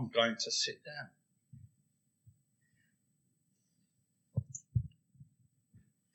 I'm 0.00 0.08
going 0.08 0.36
to 0.40 0.50
sit 0.50 0.82
down. 0.82 1.10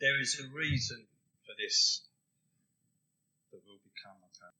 There 0.02 0.20
is 0.20 0.42
a 0.42 0.58
reason 0.58 1.06
for 1.46 1.54
this 1.62 2.02
that 3.52 3.62
will 3.68 3.78
become 3.84 4.18
apparent. 4.18 4.58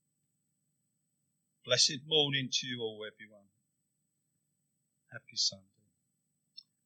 Blessed 1.64 2.06
morning 2.06 2.50
to 2.52 2.68
you 2.68 2.82
all, 2.82 3.02
everyone. 3.04 3.50
Happy 5.10 5.34
Sunday. 5.34 5.64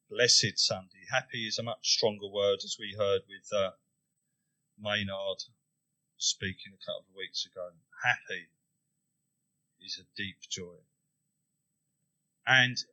Blessed 0.09 0.57
Sunday. 0.57 1.05
Happy 1.11 1.45
is 1.45 1.59
a 1.59 1.63
much 1.63 1.93
stronger 1.93 2.27
word, 2.27 2.61
as 2.63 2.75
we 2.79 2.95
heard 2.97 3.21
with 3.29 3.47
uh, 3.55 3.69
Maynard 4.81 5.43
speaking 6.17 6.73
a 6.73 6.85
couple 6.85 7.05
of 7.07 7.15
weeks 7.15 7.45
ago. 7.45 7.69
Happy 8.03 8.49
is 9.85 10.01
a 10.01 10.09
deep 10.17 10.37
joy. 10.49 10.81
And 12.47 12.83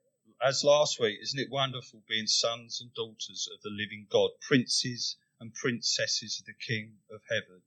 as 0.43 0.63
last 0.63 1.01
week, 1.01 1.19
isn't 1.23 1.39
it 1.39 1.51
wonderful 1.51 2.03
being 2.07 2.27
sons 2.27 2.81
and 2.81 2.93
daughters 2.95 3.49
of 3.53 3.61
the 3.63 3.71
living 3.71 4.07
God, 4.11 4.31
princes 4.41 5.17
and 5.41 5.55
princesses 5.55 6.39
of 6.39 6.47
the 6.47 6.55
King 6.55 7.01
of 7.11 7.23
heaven, 7.29 7.63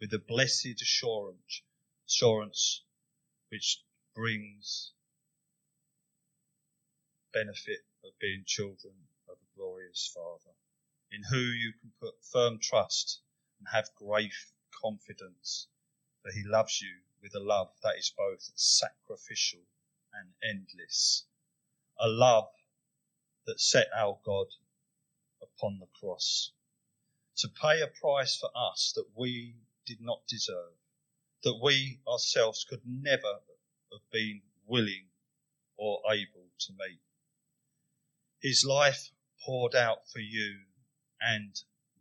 with 0.00 0.10
the 0.10 0.18
blessed 0.18 0.80
assurance, 0.80 1.62
assurance 2.06 2.82
which 3.50 3.82
brings 4.14 4.92
benefit 7.32 7.84
of 8.02 8.18
being 8.18 8.44
children 8.46 9.08
of 9.28 9.36
a 9.36 9.56
glorious 9.56 10.10
Father, 10.14 10.56
in 11.10 11.22
who 11.24 11.40
you 11.40 11.72
can 11.74 11.92
put 12.00 12.24
firm 12.24 12.58
trust 12.58 13.20
and 13.58 13.68
have 13.68 13.94
great 13.94 14.32
confidence, 14.80 15.68
that 16.24 16.34
he 16.34 16.42
loves 16.42 16.80
you 16.80 17.02
with 17.20 17.34
a 17.34 17.40
love 17.40 17.70
that 17.82 17.96
is 17.96 18.10
both 18.16 18.50
sacrificial 18.54 19.60
and 20.18 20.32
endless. 20.42 21.24
A 21.98 22.08
love 22.08 22.48
that 23.46 23.60
set 23.60 23.88
our 23.96 24.18
God 24.24 24.46
upon 25.42 25.78
the 25.78 25.88
cross 26.00 26.52
to 27.36 27.48
pay 27.48 27.80
a 27.80 27.86
price 27.86 28.36
for 28.36 28.50
us 28.54 28.92
that 28.96 29.06
we 29.14 29.54
did 29.86 30.00
not 30.00 30.26
deserve, 30.26 30.74
that 31.44 31.60
we 31.62 32.00
ourselves 32.06 32.66
could 32.68 32.82
never 32.84 33.40
have 33.92 34.10
been 34.12 34.42
willing 34.66 35.06
or 35.76 36.00
able 36.10 36.48
to 36.58 36.72
meet. 36.72 37.00
His 38.40 38.64
life 38.64 39.10
poured 39.44 39.74
out 39.74 40.08
for 40.10 40.20
you 40.20 40.64
and 41.20 41.54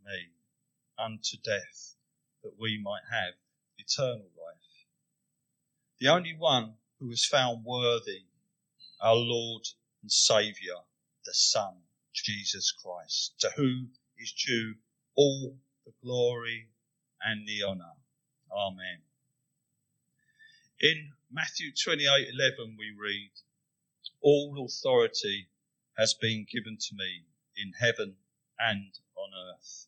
me 0.04 0.32
unto 0.98 1.38
death 1.38 1.96
that 2.44 2.58
we 2.60 2.80
might 2.82 3.04
have 3.12 3.34
eternal 3.78 4.30
life. 4.36 4.86
The 6.00 6.08
only 6.08 6.36
one 6.36 6.76
who 7.00 7.08
was 7.08 7.26
found 7.26 7.64
worthy, 7.64 8.26
our 9.02 9.16
Lord 9.16 9.64
and 10.02 10.12
Saviour, 10.12 10.84
the 11.26 11.34
Son, 11.34 11.76
Jesus 12.14 12.72
Christ, 12.72 13.34
to 13.40 13.50
whom 13.56 13.92
is 14.18 14.34
due 14.34 14.76
all 15.16 15.58
the 15.86 15.94
glory 16.04 16.70
and 17.24 17.48
the 17.48 17.64
honour. 17.64 17.94
Amen. 18.52 19.02
In 20.80 21.14
Matthew 21.32 21.72
28:11 21.72 22.78
we 22.78 22.92
read, 22.92 23.32
All 24.22 24.66
authority 24.66 25.50
has 25.98 26.14
been 26.14 26.46
given 26.46 26.78
to 26.78 26.96
me 26.96 27.26
in 27.56 27.74
heaven 27.74 28.16
and 28.60 29.00
on 29.16 29.30
earth. 29.34 29.88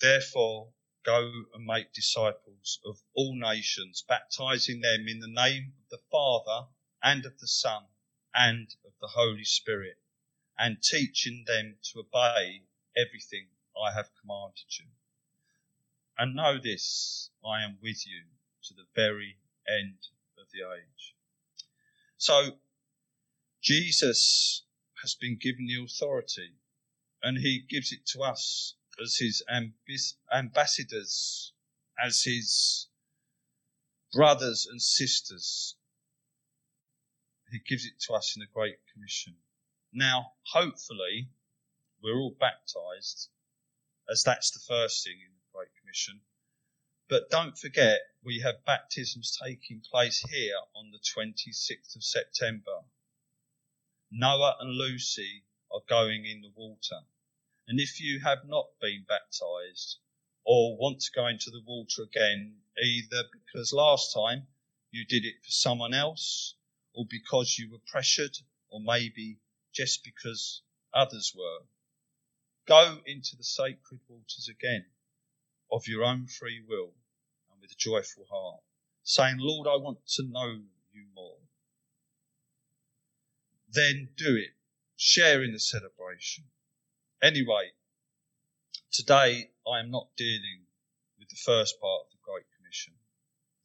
Therefore, 0.00 0.72
go 1.04 1.44
and 1.54 1.64
make 1.64 1.92
disciples 1.92 2.78
of 2.84 3.00
all 3.14 3.34
nations, 3.34 4.04
baptizing 4.06 4.80
them 4.80 5.06
in 5.08 5.20
the 5.20 5.28
name 5.28 5.72
of 5.78 5.88
the 5.90 6.02
Father 6.10 6.68
and 7.02 7.24
of 7.24 7.38
the 7.38 7.48
Son 7.48 7.84
and 8.34 8.74
of 8.84 8.92
the 9.00 9.08
Holy 9.08 9.44
Spirit, 9.44 9.98
and 10.58 10.82
teaching 10.82 11.44
them 11.46 11.78
to 11.82 12.00
obey 12.00 12.62
everything 12.96 13.48
I 13.82 13.92
have 13.92 14.10
commanded 14.20 14.78
you. 14.78 14.86
And 16.18 16.34
know 16.34 16.58
this, 16.58 17.30
I 17.44 17.62
am 17.64 17.78
with 17.82 18.06
you 18.06 18.24
to 18.64 18.74
the 18.74 18.86
very 18.94 19.38
end 19.66 19.98
of 20.38 20.46
the 20.52 20.60
age. 20.60 21.14
So, 22.18 22.58
Jesus 23.62 24.64
has 25.02 25.14
been 25.14 25.38
given 25.40 25.66
the 25.66 25.82
authority 25.82 26.56
and 27.22 27.38
he 27.38 27.60
gives 27.68 27.92
it 27.92 28.06
to 28.06 28.22
us 28.22 28.74
as 29.02 29.16
his 29.16 29.42
ambassadors, 30.32 31.52
as 32.02 32.22
his 32.22 32.88
brothers 34.12 34.66
and 34.70 34.80
sisters. 34.82 35.76
He 37.50 37.58
gives 37.58 37.84
it 37.84 37.98
to 38.06 38.14
us 38.14 38.36
in 38.36 38.40
the 38.40 38.46
Great 38.46 38.78
Commission. 38.92 39.36
Now, 39.92 40.32
hopefully, 40.52 41.30
we're 42.02 42.18
all 42.18 42.36
baptized, 42.38 43.28
as 44.08 44.22
that's 44.22 44.50
the 44.50 44.60
first 44.60 45.04
thing 45.04 45.18
in 45.20 45.32
the 45.32 45.52
Great 45.52 45.70
Commission. 45.80 46.20
But 47.08 47.28
don't 47.28 47.58
forget, 47.58 48.00
we 48.22 48.40
have 48.40 48.64
baptisms 48.64 49.36
taking 49.42 49.80
place 49.80 50.20
here 50.30 50.56
on 50.76 50.92
the 50.92 50.98
26th 50.98 51.96
of 51.96 52.04
September. 52.04 52.84
Noah 54.12 54.56
and 54.60 54.70
Lucy 54.70 55.44
are 55.72 55.80
going 55.88 56.24
in 56.24 56.40
the 56.42 56.52
water. 56.54 57.00
And 57.70 57.78
if 57.78 58.00
you 58.00 58.18
have 58.20 58.44
not 58.44 58.66
been 58.80 59.04
baptized 59.08 59.98
or 60.44 60.76
want 60.76 61.00
to 61.02 61.12
go 61.14 61.28
into 61.28 61.50
the 61.50 61.62
water 61.64 62.02
again, 62.02 62.56
either 62.82 63.22
because 63.32 63.72
last 63.72 64.12
time 64.12 64.48
you 64.90 65.06
did 65.06 65.24
it 65.24 65.36
for 65.44 65.52
someone 65.52 65.94
else 65.94 66.56
or 66.92 67.06
because 67.08 67.56
you 67.56 67.70
were 67.70 67.78
pressured 67.86 68.36
or 68.70 68.80
maybe 68.80 69.38
just 69.72 70.02
because 70.02 70.62
others 70.92 71.32
were, 71.34 71.60
Go 72.66 73.00
into 73.06 73.36
the 73.36 73.44
sacred 73.44 74.00
waters 74.08 74.48
again 74.48 74.86
of 75.70 75.86
your 75.86 76.04
own 76.04 76.26
free 76.26 76.60
will 76.66 76.92
and 77.50 77.60
with 77.60 77.70
a 77.70 77.76
joyful 77.76 78.26
heart, 78.30 78.62
saying, 79.04 79.36
Lord, 79.38 79.68
I 79.68 79.76
want 79.76 80.06
to 80.14 80.24
know 80.24 80.60
you 80.92 81.06
more. 81.14 81.38
Then 83.72 84.10
do 84.16 84.34
it. 84.36 84.50
Share 84.96 85.42
in 85.44 85.52
the 85.52 85.60
celebration. 85.60 86.44
Anyway, 87.22 87.70
today 88.90 89.50
I 89.70 89.80
am 89.80 89.90
not 89.90 90.16
dealing 90.16 90.64
with 91.18 91.28
the 91.28 91.36
first 91.36 91.78
part 91.78 92.06
of 92.06 92.10
the 92.10 92.18
Great 92.24 92.46
Commission, 92.56 92.94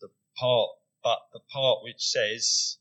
the 0.01 0.09
part, 0.37 0.71
but 1.01 1.19
the 1.31 1.39
part 1.39 1.81
which 1.81 2.03
says, 2.03 2.77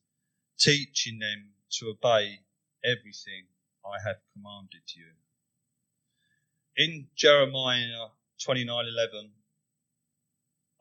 teaching 0.58 1.20
them 1.20 1.52
to 1.78 1.90
obey 1.90 2.40
everything 2.84 3.46
I 3.86 4.02
have 4.04 4.16
commanded 4.32 4.82
you. 4.96 5.12
In 6.76 7.08
Jeremiah 7.14 8.08
29:11, 8.40 9.30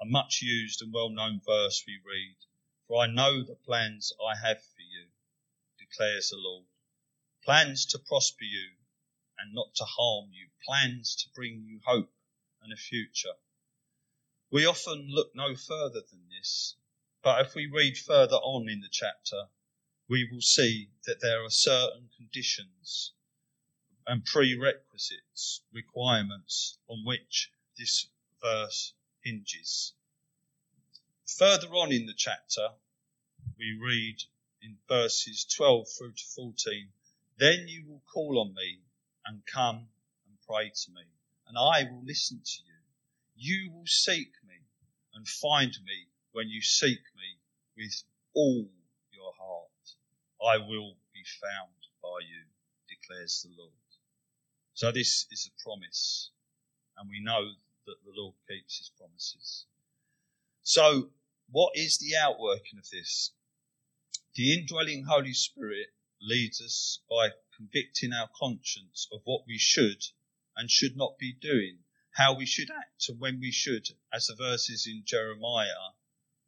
a 0.02 0.06
much 0.06 0.42
used 0.42 0.82
and 0.82 0.92
well-known 0.92 1.40
verse 1.46 1.84
we 1.86 2.00
read, 2.04 2.38
"For 2.88 3.04
I 3.04 3.06
know 3.06 3.44
the 3.44 3.54
plans 3.54 4.12
I 4.20 4.36
have 4.38 4.58
for 4.58 4.82
you," 4.82 5.12
declares 5.78 6.32
the 6.32 6.38
Lord, 6.38 6.66
plans 7.44 7.86
to 7.86 8.00
prosper 8.00 8.46
you 8.46 8.72
and 9.44 9.54
not 9.54 9.76
to 9.76 9.84
harm 9.84 10.30
you, 10.32 10.48
plans 10.66 11.16
to 11.16 11.30
bring 11.36 11.66
you 11.66 11.82
hope 11.84 12.10
and 12.62 12.72
a 12.72 12.78
future. 12.78 13.34
We 14.50 14.66
often 14.66 15.10
look 15.10 15.36
no 15.36 15.54
further 15.54 16.00
than 16.00 16.30
this, 16.30 16.76
but 17.22 17.46
if 17.46 17.54
we 17.54 17.66
read 17.66 17.98
further 17.98 18.38
on 18.38 18.70
in 18.70 18.80
the 18.80 18.90
chapter, 18.90 19.50
we 20.08 20.30
will 20.32 20.42
see 20.42 20.92
that 21.06 21.20
there 21.20 21.44
are 21.44 21.50
certain 21.50 22.10
conditions 22.16 23.12
and 24.08 24.24
prerequisites, 24.24 25.62
requirements 25.74 26.78
on 26.88 27.04
which 27.04 27.52
this 27.78 28.08
verse 28.42 28.94
hinges. 29.24 29.94
Further 31.38 31.68
on 31.76 31.92
in 31.92 32.06
the 32.06 32.14
chapter, 32.14 32.70
we 33.58 33.78
read 33.78 34.24
in 34.62 34.78
verses 34.88 35.44
12 35.46 35.88
through 35.98 36.14
to 36.14 36.24
14, 36.36 36.94
Then 37.38 37.68
you 37.68 37.86
will 37.86 38.04
call 38.12 38.40
on 38.40 38.54
me 38.54 38.80
and 39.26 39.42
come 39.46 39.88
and 40.28 40.38
pray 40.48 40.70
to 40.70 40.92
me, 40.92 41.04
and 41.48 41.58
I 41.58 41.84
will 41.90 42.04
listen 42.06 42.42
to 42.44 42.62
you. 42.66 42.74
You 43.36 43.72
will 43.72 43.88
seek 43.88 44.32
me 44.48 44.56
and 45.14 45.28
find 45.28 45.72
me 45.86 46.08
when 46.32 46.50
you 46.50 46.62
seek 46.62 47.00
me 47.16 47.40
with 47.78 48.04
all 48.36 48.70
your 49.12 49.34
heart. 49.38 49.70
I 50.46 50.58
will 50.58 50.96
be 51.14 51.24
found 51.42 51.72
by 52.02 52.20
you, 52.28 52.44
declares 52.90 53.46
the 53.46 53.56
Lord. 53.58 53.74
So 54.74 54.92
this 54.92 55.28
is 55.32 55.50
a 55.50 55.64
promise, 55.64 56.32
and 56.98 57.10
we 57.10 57.22
know 57.24 57.52
that 57.86 57.96
the 58.04 58.12
Lord 58.16 58.36
keeps 58.50 58.78
his 58.78 58.92
promises. 58.98 59.66
So 60.64 61.10
what 61.52 61.74
is 61.76 61.98
the 62.00 62.18
outworking 62.18 62.80
of 62.80 62.90
this? 62.90 63.32
The 64.36 64.58
indwelling 64.58 65.06
Holy 65.08 65.34
Spirit 65.34 65.88
leads 66.22 66.62
us 66.62 67.00
by 67.10 67.30
convicting 67.56 68.14
our 68.14 68.30
conscience 68.36 69.08
of 69.12 69.22
what 69.24 69.46
we 69.48 69.58
should 69.58 70.04
and 70.56 70.70
should 70.70 70.96
not 70.96 71.18
be 71.18 71.34
doing, 71.34 71.84
how 72.12 72.34
we 72.34 72.46
should 72.46 72.70
act 72.70 73.10
and 73.10 73.20
when 73.20 73.40
we 73.40 73.52
should, 73.52 73.88
as 74.14 74.28
the 74.28 74.36
verses 74.36 74.86
in 74.88 75.04
Jeremiah 75.06 75.94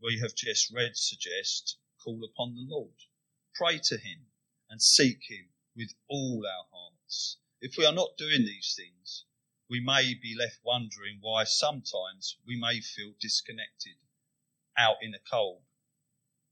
we 0.02 0.20
have 0.20 0.36
just 0.36 0.72
read 0.72 0.96
suggest, 0.96 1.78
call 2.04 2.24
upon 2.24 2.54
the 2.54 2.66
Lord, 2.68 2.96
pray 3.54 3.80
to 3.86 3.98
him 3.98 4.28
and 4.70 4.82
seek 4.82 5.24
him 5.30 5.50
with 5.76 5.96
all 6.08 6.46
our 6.46 6.68
hearts. 6.72 7.38
If 7.62 7.78
we 7.78 7.86
are 7.86 7.94
not 7.94 8.18
doing 8.18 8.46
these 8.46 8.76
things, 8.76 9.26
we 9.68 9.80
may 9.80 10.14
be 10.14 10.36
left 10.36 10.60
wondering 10.64 11.18
why 11.22 11.44
sometimes 11.46 12.38
we 12.46 12.56
may 12.60 12.82
feel 12.82 13.16
disconnected, 13.20 13.96
out 14.78 14.98
in 15.02 15.12
the 15.12 15.20
cold, 15.20 15.64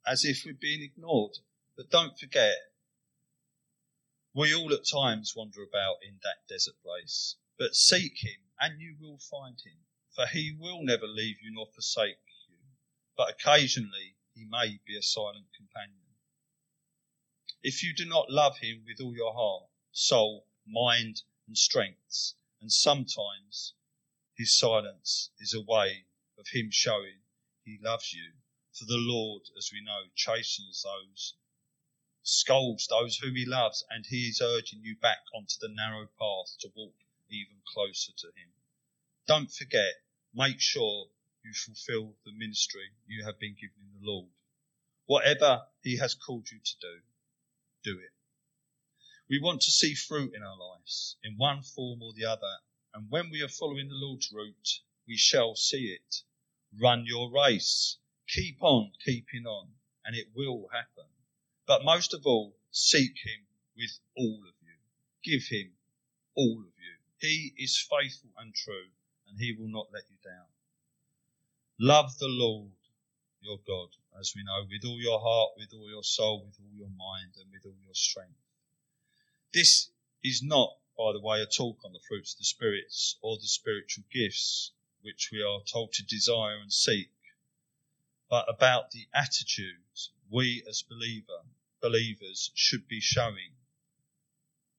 as 0.08 0.26
if 0.26 0.44
we're 0.46 0.54
being 0.54 0.82
ignored. 0.82 1.38
But 1.76 1.92
don't 1.92 2.18
forget, 2.18 2.58
we 4.34 4.54
all 4.54 4.74
at 4.74 4.88
times 4.88 5.36
wander 5.36 5.62
about 5.62 5.98
in 6.02 6.20
that 6.24 6.48
desert 6.48 6.76
place. 6.82 7.36
But 7.58 7.76
seek 7.76 8.24
him, 8.24 8.50
and 8.60 8.82
you 8.82 8.98
will 9.00 9.20
find 9.20 9.60
him, 9.62 9.86
for 10.16 10.26
he 10.26 10.56
will 10.58 10.84
never 10.84 11.08
leave 11.08 11.38
you 11.42 11.52
nor 11.52 11.68
forsake 11.68 12.18
you. 12.50 12.58
But 13.16 13.30
occasionally 13.30 14.16
he 14.34 14.46
may 14.46 14.80
be 14.86 14.98
a 14.98 15.04
silent 15.04 15.48
companion. 15.56 16.00
If 17.62 17.84
you 17.84 17.94
do 17.94 18.06
not 18.06 18.32
love 18.32 18.58
him 18.58 18.84
with 18.86 19.00
all 19.00 19.16
your 19.16 19.34
heart, 19.34 19.70
soul, 19.92 20.48
mind, 20.66 21.22
and 21.48 21.58
strength, 21.58 22.34
and 22.60 22.72
sometimes 22.72 23.74
his 24.36 24.58
silence 24.58 25.30
is 25.40 25.54
a 25.54 25.62
way 25.62 26.08
of 26.40 26.48
him 26.52 26.72
showing 26.72 27.22
he 27.64 27.78
loves 27.80 28.12
you. 28.12 28.34
For 28.74 28.86
the 28.86 28.98
Lord, 28.98 29.44
as 29.56 29.70
we 29.72 29.82
know, 29.82 30.10
chastens 30.16 30.82
those, 30.82 31.36
scolds 32.24 32.88
those 32.88 33.18
whom 33.18 33.36
he 33.36 33.46
loves, 33.46 33.84
and 33.90 34.06
he 34.06 34.28
is 34.30 34.42
urging 34.42 34.82
you 34.84 34.96
back 34.96 35.20
onto 35.36 35.56
the 35.60 35.68
narrow 35.68 36.08
path 36.18 36.58
to 36.60 36.72
walk 36.76 36.96
even 37.30 37.62
closer 37.74 38.12
to 38.18 38.28
him. 38.28 38.50
Don't 39.28 39.52
forget, 39.52 39.94
make 40.34 40.60
sure 40.60 41.10
you 41.44 41.54
fulfill 41.54 42.16
the 42.26 42.32
ministry 42.32 42.92
you 43.06 43.26
have 43.26 43.40
been 43.40 43.56
given 43.56 43.82
in 43.82 44.00
the 44.00 44.10
Lord. 44.10 44.30
Whatever 45.06 45.68
he 45.82 45.98
has 45.98 46.16
called 46.16 46.50
you 46.50 46.60
to 46.60 46.76
do, 46.80 47.02
do 47.84 48.00
it. 48.00 48.12
We 49.30 49.40
want 49.40 49.62
to 49.62 49.72
see 49.72 49.96
fruit 49.96 50.34
in 50.34 50.44
our 50.44 50.58
lives 50.58 51.18
in 51.24 51.38
one 51.38 51.64
form 51.64 52.02
or 52.02 52.14
the 52.14 52.26
other. 52.26 52.60
And 52.94 53.10
when 53.10 53.30
we 53.30 53.42
are 53.42 53.50
following 53.50 53.90
the 53.90 53.96
Lord's 53.96 54.32
route, 54.32 54.80
we 55.08 55.18
shall 55.18 55.56
see 55.56 55.88
it. 55.88 56.24
Run 56.80 57.06
your 57.06 57.32
race. 57.32 57.98
Keep 58.28 58.62
on 58.62 58.92
keeping 59.04 59.46
on, 59.46 59.70
and 60.06 60.16
it 60.16 60.28
will 60.36 60.70
happen. 60.72 61.06
But 61.66 61.86
most 61.86 62.14
of 62.14 62.26
all, 62.26 62.56
seek 62.72 63.16
Him 63.24 63.48
with 63.76 64.00
all 64.18 64.42
of 64.48 64.56
you. 64.62 64.78
Give 65.24 65.44
Him 65.48 65.74
all 66.36 66.60
of 66.60 66.74
you. 66.78 66.98
He 67.18 67.54
is 67.58 67.78
faithful 67.78 68.32
and 68.38 68.54
true, 68.54 68.90
and 69.28 69.40
He 69.40 69.54
will 69.54 69.70
not 69.70 69.88
let 69.94 70.04
you 70.10 70.18
down. 70.24 70.48
Love 71.80 72.18
the 72.20 72.28
Lord 72.28 72.72
your 73.44 73.60
God, 73.68 73.90
as 74.20 74.34
we 74.36 74.44
know, 74.44 74.66
with 74.70 74.86
all 74.86 75.00
your 75.02 75.20
heart, 75.20 75.52
with 75.58 75.74
all 75.74 75.90
your 75.90 76.04
soul, 76.04 76.46
with 76.46 76.58
all 76.60 76.74
your 76.78 76.90
mind, 76.90 77.34
and 77.38 77.52
with 77.52 77.66
all 77.66 77.78
your 77.84 77.94
strength. 77.94 78.40
This 79.54 79.90
is 80.24 80.42
not, 80.42 80.78
by 80.98 81.12
the 81.12 81.20
way, 81.20 81.42
a 81.42 81.46
talk 81.46 81.84
on 81.84 81.94
the 81.94 82.00
fruits 82.08 82.34
of 82.34 82.40
the 82.40 82.46
spirits 82.46 83.18
or 83.22 83.38
the 83.38 83.48
spiritual 83.48 84.06
gifts 84.12 84.72
which 85.02 85.30
we 85.32 85.42
are 85.42 85.62
told 85.64 85.92
to 85.94 86.04
desire 86.04 86.58
and 86.58 86.72
seek, 86.72 87.12
but 88.30 88.46
about 88.48 88.92
the 88.92 89.08
attitudes 89.14 90.12
we 90.34 90.64
as 90.68 90.82
believer, 90.82 91.46
believers 91.80 92.50
should 92.56 92.88
be 92.88 93.00
showing, 93.00 93.54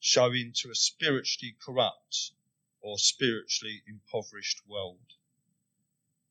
showing 0.00 0.52
to 0.52 0.68
a 0.68 0.74
spiritually 0.74 1.54
corrupt 1.64 2.32
or 2.80 2.98
spiritually 2.98 3.80
impoverished 3.86 4.60
world. 4.66 5.12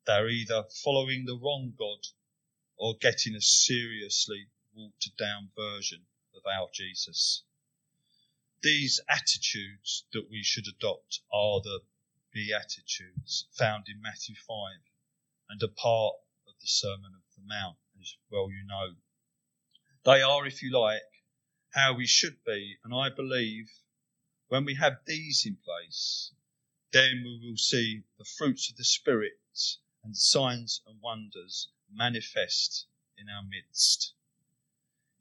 They're 0.05 0.27
either 0.27 0.65
following 0.83 1.23
the 1.23 1.37
wrong 1.37 1.73
God 1.79 2.05
or 2.75 2.97
getting 2.97 3.33
a 3.33 3.39
seriously 3.39 4.47
watered 4.75 5.15
down 5.17 5.51
version 5.55 6.05
of 6.35 6.41
our 6.45 6.69
Jesus. 6.73 7.43
These 8.61 8.99
attitudes 9.07 10.03
that 10.11 10.29
we 10.29 10.43
should 10.43 10.67
adopt 10.67 11.21
are 11.31 11.61
the 11.61 11.79
Beatitudes 12.33 13.45
found 13.53 13.87
in 13.87 14.01
Matthew 14.01 14.35
5 14.35 14.81
and 15.47 15.63
a 15.63 15.69
part 15.69 16.15
of 16.45 16.55
the 16.59 16.67
Sermon 16.67 17.13
of 17.15 17.23
the 17.37 17.47
Mount, 17.47 17.77
as 18.01 18.17
well 18.29 18.51
you 18.51 18.65
know. 18.65 18.95
They 20.05 20.21
are, 20.21 20.45
if 20.45 20.61
you 20.61 20.77
like, 20.77 21.01
how 21.69 21.93
we 21.93 22.05
should 22.05 22.43
be, 22.43 22.77
and 22.83 22.93
I 22.93 23.09
believe 23.09 23.71
when 24.49 24.65
we 24.65 24.75
have 24.75 25.05
these 25.05 25.45
in 25.45 25.55
place, 25.55 26.33
then 26.91 27.23
we 27.23 27.39
will 27.41 27.55
see 27.55 28.03
the 28.17 28.25
fruits 28.25 28.69
of 28.69 28.75
the 28.75 28.83
Spirit 28.83 29.39
and 30.03 30.17
signs 30.17 30.81
and 30.85 30.99
wonders 31.01 31.69
manifest 31.89 32.85
in 33.17 33.29
our 33.29 33.43
midst. 33.43 34.13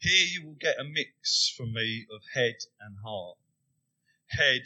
Here 0.00 0.26
you 0.26 0.44
will 0.44 0.56
get 0.56 0.80
a 0.80 0.84
mix 0.84 1.48
from 1.56 1.72
me 1.72 2.08
of 2.10 2.22
head 2.34 2.56
and 2.80 2.98
heart. 3.04 3.38
Head, 4.30 4.64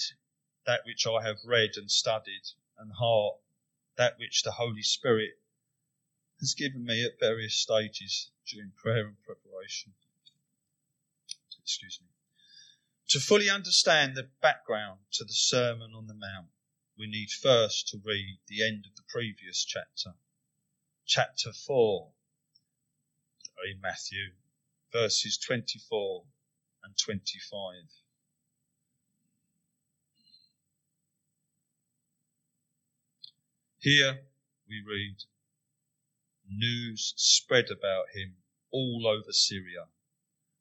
that 0.64 0.86
which 0.86 1.06
I 1.06 1.22
have 1.22 1.44
read 1.44 1.76
and 1.76 1.90
studied, 1.90 2.52
and 2.78 2.90
heart, 2.90 3.36
that 3.96 4.18
which 4.18 4.42
the 4.42 4.52
Holy 4.52 4.82
Spirit 4.82 5.38
has 6.40 6.54
given 6.54 6.86
me 6.86 7.04
at 7.04 7.20
various 7.20 7.54
stages 7.54 8.30
during 8.46 8.72
prayer 8.82 9.08
and 9.08 9.22
preparation. 9.22 9.92
Excuse 11.66 11.98
me. 12.00 12.06
To 13.08 13.18
fully 13.18 13.50
understand 13.50 14.14
the 14.14 14.30
background 14.40 15.00
to 15.14 15.24
the 15.24 15.32
Sermon 15.32 15.94
on 15.96 16.06
the 16.06 16.14
Mount, 16.14 16.50
we 16.96 17.08
need 17.08 17.28
first 17.28 17.88
to 17.88 17.98
read 18.04 18.38
the 18.46 18.64
end 18.64 18.84
of 18.86 18.94
the 18.94 19.02
previous 19.08 19.64
chapter, 19.64 20.14
chapter 21.06 21.52
4 21.52 22.12
in 23.68 23.80
Matthew, 23.80 24.34
verses 24.92 25.36
24 25.38 26.26
and 26.84 26.96
25. 26.96 27.74
Here 33.80 34.20
we 34.68 34.84
read, 34.86 35.16
News 36.48 37.12
spread 37.16 37.72
about 37.72 38.10
him 38.14 38.36
all 38.70 39.08
over 39.08 39.32
Syria, 39.32 39.88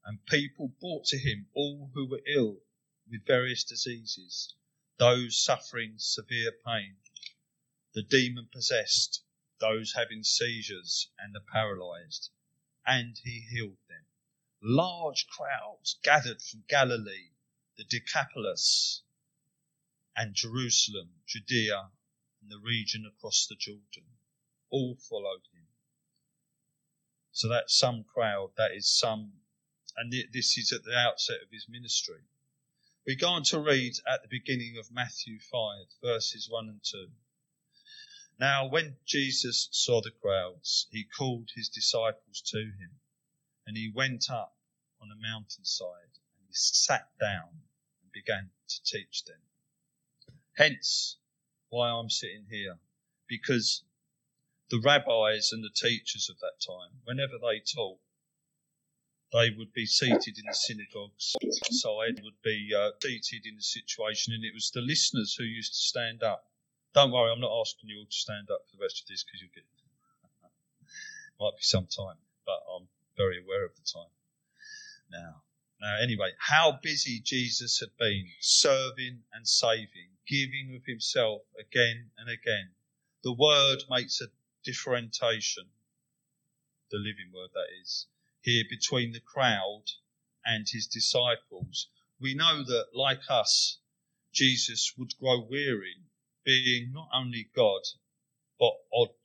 and 0.05 0.25
people 0.25 0.69
brought 0.79 1.05
to 1.05 1.17
him 1.17 1.47
all 1.53 1.91
who 1.93 2.07
were 2.07 2.21
ill 2.27 2.61
with 3.09 3.25
various 3.25 3.63
diseases, 3.63 4.55
those 4.97 5.43
suffering 5.43 5.95
severe 5.97 6.51
pain, 6.65 6.97
the 7.93 8.03
demon 8.03 8.47
possessed, 8.51 9.23
those 9.59 9.93
having 9.93 10.23
seizures, 10.23 11.09
and 11.17 11.33
the 11.33 11.41
paralyzed, 11.41 12.29
and 12.85 13.17
he 13.23 13.41
healed 13.49 13.77
them 13.89 14.05
large 14.67 15.27
crowds 15.27 15.99
gathered 16.01 16.41
from 16.41 16.63
Galilee, 16.67 17.29
the 17.77 17.83
Decapolis, 17.83 19.03
and 20.15 20.33
Jerusalem, 20.33 21.21
Judea, 21.27 21.91
and 22.41 22.49
the 22.49 22.57
region 22.57 23.05
across 23.05 23.45
the 23.45 23.55
Jordan. 23.55 24.17
All 24.71 24.95
followed 24.95 25.43
him. 25.53 25.67
So 27.31 27.47
that's 27.47 27.77
some 27.77 28.03
crowd, 28.03 28.53
that 28.57 28.71
is 28.71 28.89
some, 28.89 29.33
and 29.97 30.11
this 30.11 30.57
is 30.57 30.71
at 30.71 30.83
the 30.83 30.95
outset 30.95 31.41
of 31.43 31.51
his 31.51 31.67
ministry. 31.69 32.21
We 33.05 33.15
go 33.15 33.29
on 33.29 33.43
to 33.43 33.59
read 33.59 33.93
at 34.11 34.23
the 34.23 34.27
beginning 34.27 34.77
of 34.77 34.91
Matthew 34.91 35.39
5, 35.39 35.85
verses 36.01 36.49
1 36.49 36.69
and 36.69 36.83
2. 36.83 37.07
Now, 38.39 38.67
when 38.67 38.97
Jesus 39.05 39.69
saw 39.71 40.01
the 40.01 40.11
crowds, 40.11 40.87
he 40.91 41.05
called 41.05 41.51
his 41.55 41.69
disciples 41.69 42.41
to 42.47 42.57
him, 42.57 42.99
and 43.65 43.77
he 43.77 43.91
went 43.93 44.29
up 44.29 44.57
on 45.01 45.11
a 45.11 45.21
mountainside 45.21 46.19
and 46.37 46.47
he 46.47 46.53
sat 46.53 47.09
down 47.19 47.49
and 48.01 48.11
began 48.11 48.49
to 48.67 48.83
teach 48.83 49.23
them. 49.23 49.39
Hence 50.57 51.17
why 51.69 51.89
I'm 51.89 52.09
sitting 52.09 52.47
here, 52.49 52.79
because 53.27 53.83
the 54.69 54.79
rabbis 54.79 55.51
and 55.51 55.63
the 55.63 55.69
teachers 55.69 56.29
of 56.29 56.39
that 56.39 56.59
time, 56.65 57.01
whenever 57.03 57.37
they 57.37 57.59
taught, 57.59 57.99
they 59.33 59.49
would 59.49 59.73
be 59.73 59.85
seated 59.85 60.37
in 60.37 60.45
the 60.47 60.53
synagogues 60.53 61.35
so 61.41 61.71
side, 61.71 62.21
would 62.23 62.41
be 62.43 62.71
uh, 62.75 62.91
seated 63.01 63.45
in 63.45 63.55
the 63.55 63.61
situation, 63.61 64.33
and 64.33 64.43
it 64.43 64.53
was 64.53 64.71
the 64.71 64.81
listeners 64.81 65.35
who 65.35 65.43
used 65.43 65.73
to 65.73 65.79
stand 65.79 66.23
up. 66.23 66.45
Don't 66.93 67.11
worry, 67.11 67.31
I'm 67.31 67.41
not 67.41 67.59
asking 67.59 67.89
you 67.89 67.99
all 67.99 68.05
to 68.05 68.15
stand 68.15 68.49
up 68.49 68.61
for 68.69 68.77
the 68.77 68.83
rest 68.83 69.01
of 69.01 69.07
this 69.07 69.23
because 69.23 69.41
you'll 69.41 69.55
get 69.55 69.65
might 71.39 71.57
be 71.57 71.63
some 71.63 71.87
time, 71.87 72.17
but 72.45 72.59
I'm 72.73 72.87
very 73.17 73.39
aware 73.39 73.65
of 73.65 73.75
the 73.75 73.83
time 73.83 74.11
now. 75.11 75.43
Now, 75.81 75.97
anyway, 76.01 76.31
how 76.39 76.79
busy 76.81 77.19
Jesus 77.19 77.79
had 77.79 77.95
been 77.97 78.27
serving 78.39 79.23
and 79.33 79.47
saving, 79.47 80.09
giving 80.27 80.73
of 80.75 80.85
himself 80.85 81.41
again 81.59 82.11
and 82.17 82.29
again. 82.29 82.71
The 83.23 83.33
word 83.33 83.83
makes 83.89 84.21
a 84.21 84.27
differentiation, 84.63 85.65
the 86.91 86.97
living 86.97 87.31
word 87.33 87.49
that 87.53 87.67
is, 87.81 88.07
here 88.45 88.63
between 88.69 89.11
the 89.11 89.19
crowd 89.19 89.83
and 90.45 90.67
his 90.69 90.85
disciples. 90.85 91.87
We 92.21 92.35
know 92.35 92.63
that, 92.63 92.89
like 92.93 93.23
us, 93.27 93.79
Jesus 94.31 94.93
would 94.97 95.17
grow 95.17 95.39
weary, 95.41 95.95
being 96.43 96.93
not 96.93 97.09
only 97.11 97.49
God, 97.55 97.81
but 98.59 98.73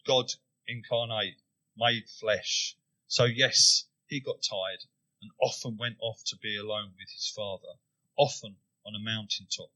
God 0.07 0.33
incarnate, 0.67 1.37
made 1.77 2.09
flesh. 2.09 2.75
So, 3.09 3.27
yes, 3.27 3.85
he 4.07 4.21
got 4.21 4.43
tired 4.43 4.85
and 5.21 5.31
often 5.39 5.77
went 5.77 5.99
off 6.01 6.23
to 6.29 6.37
be 6.39 6.57
alone 6.57 6.93
with 6.99 7.11
his 7.11 7.31
father, 7.37 7.75
often 8.17 8.57
on 8.87 8.95
a 8.95 8.99
mountain 8.99 9.49
top 9.55 9.71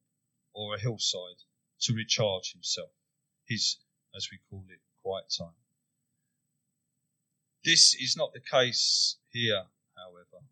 or 0.55 0.75
a 0.75 0.81
hillside 0.81 1.43
to 1.83 1.93
recharge 1.93 2.53
himself, 2.53 2.93
his, 3.47 3.77
as 4.17 4.29
we 4.33 4.39
call 4.49 4.65
it, 4.71 4.81
quiet 5.03 5.27
time. 5.37 5.64
This 7.65 7.95
is 7.95 8.15
not 8.15 8.35
the 8.35 8.41
case 8.41 9.17
here, 9.31 9.65
however. 9.97 10.45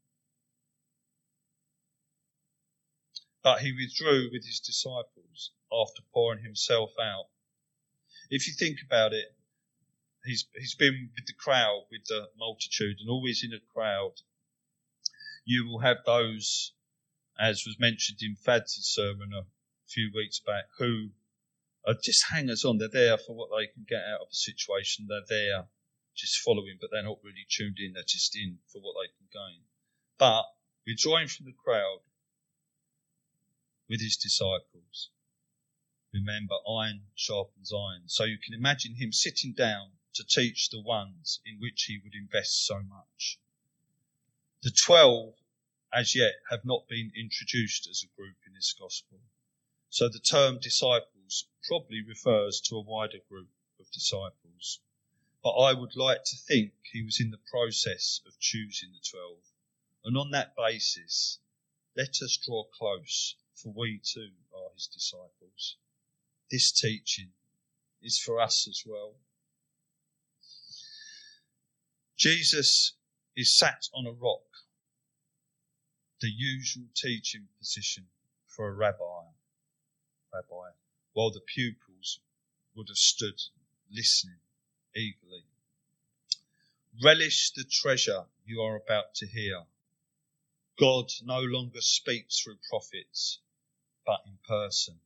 But 3.42 3.60
he 3.60 3.72
withdrew 3.72 4.30
with 4.32 4.46
his 4.46 4.60
disciples 4.60 5.50
after 5.70 6.02
pouring 6.14 6.42
himself 6.42 6.92
out. 6.98 7.26
If 8.30 8.46
you 8.46 8.54
think 8.54 8.78
about 8.82 9.12
it, 9.12 9.36
he's 10.24 10.46
he's 10.56 10.74
been 10.74 11.10
with 11.14 11.26
the 11.26 11.34
crowd, 11.34 11.84
with 11.90 12.06
the 12.06 12.30
multitude, 12.38 12.96
and 13.00 13.10
always 13.10 13.44
in 13.44 13.52
a 13.52 13.60
crowd. 13.74 14.22
You 15.44 15.66
will 15.66 15.80
have 15.80 15.98
those, 16.06 16.72
as 17.38 17.66
was 17.66 17.78
mentioned 17.78 18.22
in 18.22 18.36
Fad's 18.36 18.78
sermon 18.86 19.32
a 19.34 19.44
few 19.86 20.10
weeks 20.14 20.40
back, 20.40 20.64
who 20.78 21.10
are 21.86 21.94
just 22.02 22.30
hangers 22.30 22.64
on. 22.64 22.78
They're 22.78 22.88
there 22.88 23.18
for 23.18 23.34
what 23.34 23.50
they 23.50 23.66
can 23.66 23.84
get 23.86 24.02
out 24.02 24.22
of 24.22 24.28
a 24.30 24.34
situation. 24.34 25.08
They're 25.08 25.26
there 25.28 25.68
just 26.14 26.40
following, 26.40 26.78
but 26.80 26.90
they're 26.90 27.02
not 27.02 27.24
really 27.24 27.46
tuned 27.48 27.78
in. 27.78 27.92
They're 27.92 28.02
just 28.06 28.36
in 28.36 28.58
for 28.68 28.80
what 28.80 28.94
they 29.00 29.08
can 29.08 29.28
gain. 29.32 29.62
But 30.18 30.44
withdrawing 30.86 31.28
from 31.28 31.46
the 31.46 31.52
crowd 31.52 32.00
with 33.88 34.00
his 34.00 34.16
disciples. 34.16 35.10
Remember, 36.12 36.56
iron 36.68 37.02
sharpens 37.14 37.72
iron. 37.72 38.02
So 38.06 38.24
you 38.24 38.38
can 38.38 38.54
imagine 38.54 38.96
him 38.96 39.12
sitting 39.12 39.54
down 39.54 39.92
to 40.14 40.24
teach 40.24 40.68
the 40.70 40.80
ones 40.80 41.40
in 41.46 41.58
which 41.58 41.84
he 41.88 41.98
would 42.02 42.14
invest 42.14 42.66
so 42.66 42.82
much. 42.82 43.38
The 44.62 44.70
twelve, 44.70 45.34
as 45.92 46.14
yet, 46.14 46.34
have 46.50 46.64
not 46.64 46.86
been 46.88 47.12
introduced 47.16 47.88
as 47.90 48.04
a 48.04 48.16
group 48.16 48.36
in 48.46 48.54
this 48.54 48.74
gospel. 48.78 49.18
So 49.88 50.08
the 50.08 50.20
term 50.20 50.58
disciples 50.60 51.46
probably 51.66 52.02
refers 52.06 52.60
to 52.66 52.76
a 52.76 52.82
wider 52.82 53.18
group 53.28 53.48
of 53.80 53.90
disciples. 53.90 54.80
But 55.42 55.50
I 55.50 55.72
would 55.72 55.96
like 55.96 56.22
to 56.24 56.36
think 56.36 56.72
he 56.92 57.02
was 57.02 57.20
in 57.20 57.30
the 57.30 57.40
process 57.50 58.20
of 58.26 58.38
choosing 58.38 58.90
the 58.92 59.00
twelve. 59.10 59.42
And 60.04 60.16
on 60.16 60.30
that 60.30 60.54
basis, 60.56 61.38
let 61.96 62.22
us 62.22 62.38
draw 62.44 62.64
close, 62.64 63.34
for 63.54 63.72
we 63.72 64.00
too 64.04 64.30
are 64.54 64.70
his 64.74 64.86
disciples. 64.86 65.76
This 66.50 66.70
teaching 66.70 67.30
is 68.02 68.18
for 68.18 68.40
us 68.40 68.68
as 68.68 68.84
well. 68.86 69.14
Jesus 72.16 72.92
is 73.36 73.56
sat 73.56 73.88
on 73.94 74.06
a 74.06 74.12
rock, 74.12 74.46
the 76.20 76.30
usual 76.30 76.84
teaching 76.94 77.48
position 77.58 78.04
for 78.46 78.68
a 78.68 78.72
rabbi, 78.72 79.24
rabbi, 80.32 80.70
while 81.14 81.30
the 81.30 81.40
pupils 81.40 82.20
would 82.76 82.88
have 82.88 82.96
stood 82.96 83.40
listening 83.90 84.36
eagerly. 84.94 85.44
Relish 87.02 87.52
the 87.52 87.64
treasure 87.64 88.26
you 88.44 88.60
are 88.60 88.76
about 88.76 89.14
to 89.14 89.26
hear. 89.26 89.64
God 90.78 91.10
no 91.22 91.40
longer 91.40 91.80
speaks 91.80 92.40
through 92.40 92.58
prophets, 92.68 93.40
but 94.04 94.20
in 94.26 94.38
person. 94.46 95.00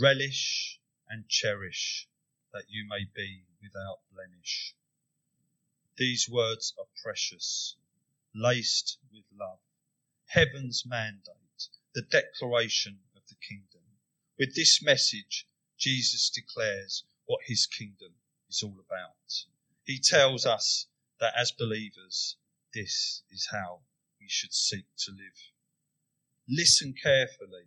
Relish 0.00 0.80
and 1.08 1.28
cherish 1.28 2.08
that 2.52 2.64
you 2.68 2.86
may 2.88 3.04
be 3.14 3.44
without 3.62 4.00
blemish. 4.12 4.74
These 5.96 6.28
words 6.28 6.74
are 6.78 6.86
precious, 7.02 7.76
laced 8.34 8.98
with 9.12 9.24
love. 9.32 9.60
Heaven's 10.26 10.84
mandate, 10.86 11.68
the 11.94 12.02
declaration 12.02 13.00
of 13.16 13.22
the 13.28 13.36
kingdom. 13.36 13.82
With 14.38 14.54
this 14.54 14.82
message, 14.82 15.46
Jesus 15.76 16.30
declares 16.30 17.04
what 17.26 17.40
his 17.46 17.66
kingdom 17.66 18.14
is 18.48 18.62
all 18.62 18.78
about. 18.78 19.44
He 19.84 19.98
tells 19.98 20.46
us 20.46 20.86
that 21.20 21.34
as 21.36 21.52
believers, 21.52 22.36
this 22.74 23.22
is 23.30 23.48
how 23.50 23.80
we 24.20 24.28
should 24.28 24.52
seek 24.52 24.86
to 24.98 25.10
live. 25.10 25.52
Listen 26.48 26.94
carefully. 26.94 27.66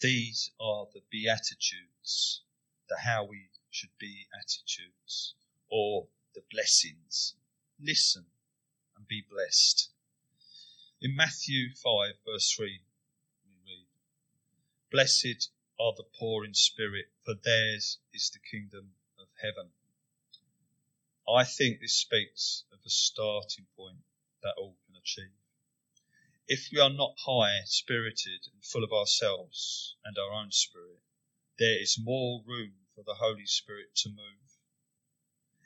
These 0.00 0.50
are 0.60 0.86
the 0.92 1.02
Beatitudes, 1.10 2.42
the 2.88 2.98
how 2.98 3.24
we 3.24 3.50
should 3.70 3.96
be 3.98 4.26
attitudes, 4.38 5.34
or 5.68 6.08
the 6.34 6.42
blessings. 6.50 7.34
Listen 7.80 8.26
and 8.96 9.06
be 9.08 9.22
blessed. 9.28 9.90
In 11.00 11.16
Matthew 11.16 11.74
5, 11.74 12.14
verse 12.26 12.52
3, 12.52 12.80
we 13.44 13.52
read, 13.66 13.86
Blessed 14.90 15.50
are 15.78 15.92
the 15.96 16.04
poor 16.18 16.44
in 16.44 16.54
spirit, 16.54 17.06
for 17.24 17.34
theirs 17.34 17.98
is 18.12 18.30
the 18.30 18.38
kingdom 18.38 18.92
heaven. 19.44 19.68
I 21.28 21.44
think 21.44 21.80
this 21.80 22.00
speaks 22.00 22.64
of 22.72 22.78
a 22.84 22.88
starting 22.88 23.66
point 23.76 24.00
that 24.42 24.54
all 24.56 24.78
can 24.86 24.96
achieve. 24.96 25.36
If 26.48 26.68
we 26.72 26.80
are 26.80 26.90
not 26.90 27.16
high 27.26 27.60
spirited 27.66 28.48
and 28.52 28.64
full 28.64 28.84
of 28.84 28.92
ourselves 28.92 29.96
and 30.02 30.16
our 30.16 30.32
own 30.32 30.50
spirit, 30.50 31.00
there 31.58 31.78
is 31.80 31.98
more 32.00 32.42
room 32.46 32.72
for 32.94 33.04
the 33.04 33.14
Holy 33.14 33.44
Spirit 33.44 33.94
to 33.96 34.08
move. 34.08 34.58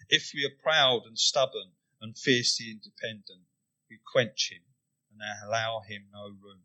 If 0.08 0.32
we 0.35 0.44
are 0.44 0.62
proud 0.62 1.06
and 1.06 1.18
stubborn 1.18 1.73
and 2.00 2.18
fiercely 2.18 2.70
independent, 2.70 3.47
we 3.88 4.00
quench 4.12 4.50
him 4.50 4.62
and 5.12 5.23
allow 5.44 5.80
him 5.80 6.08
no 6.12 6.28
room. 6.28 6.62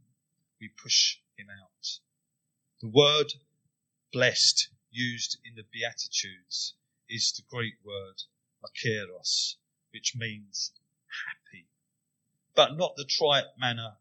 We 0.60 0.70
push 0.70 1.18
him 1.38 1.48
out. 1.50 2.00
The 2.82 2.90
word 2.90 3.34
blessed 4.12 4.70
used 4.90 5.38
in 5.44 5.56
the 5.56 5.66
Beatitudes 5.72 6.76
is 7.14 7.32
the 7.34 7.44
Greek 7.44 7.76
word 7.86 8.24
makarios, 8.66 9.58
which 9.92 10.16
means 10.16 10.72
happy, 11.28 11.68
but 12.56 12.76
not 12.76 12.96
the 12.96 13.06
trite 13.06 13.56
manner 13.56 13.98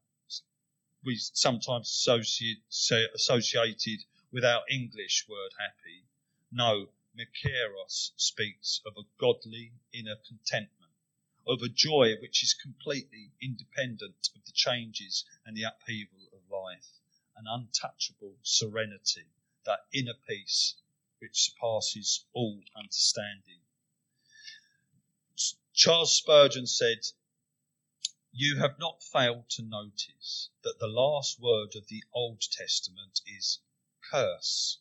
we 1.05 1.17
sometimes 1.17 1.91
associate, 1.91 2.63
associated 3.15 4.05
with 4.31 4.45
our 4.45 4.63
English 4.71 5.27
word 5.29 5.53
happy. 5.59 6.07
No, 6.51 6.89
Makarios 7.15 8.13
speaks 8.17 8.81
of 8.87 8.97
a 8.97 9.07
godly 9.19 9.73
inner 9.93 10.17
contentment, 10.17 10.93
of 11.47 11.61
a 11.61 11.69
joy 11.69 12.15
which 12.23 12.43
is 12.43 12.55
completely 12.55 13.33
independent 13.43 14.31
of 14.35 14.45
the 14.47 14.53
changes 14.53 15.27
and 15.45 15.55
the 15.55 15.65
upheaval 15.65 16.31
of 16.33 16.49
life, 16.49 17.01
an 17.37 17.45
untouchable 17.47 18.39
serenity, 18.43 19.27
that 19.67 19.81
inner 19.93 20.15
peace 20.27 20.77
which 21.23 21.45
surpasses 21.45 22.27
all 22.35 22.61
understanding. 22.77 23.61
Charles 25.73 26.17
Spurgeon 26.17 26.67
said, 26.67 26.99
You 28.33 28.59
have 28.59 28.79
not 28.79 29.03
failed 29.03 29.49
to 29.51 29.63
notice 29.63 30.51
that 30.65 30.79
the 30.79 30.89
last 30.89 31.41
word 31.41 31.75
of 31.77 31.87
the 31.87 32.03
Old 32.13 32.43
Testament 32.43 33.23
is 33.27 33.61
curse 34.11 34.81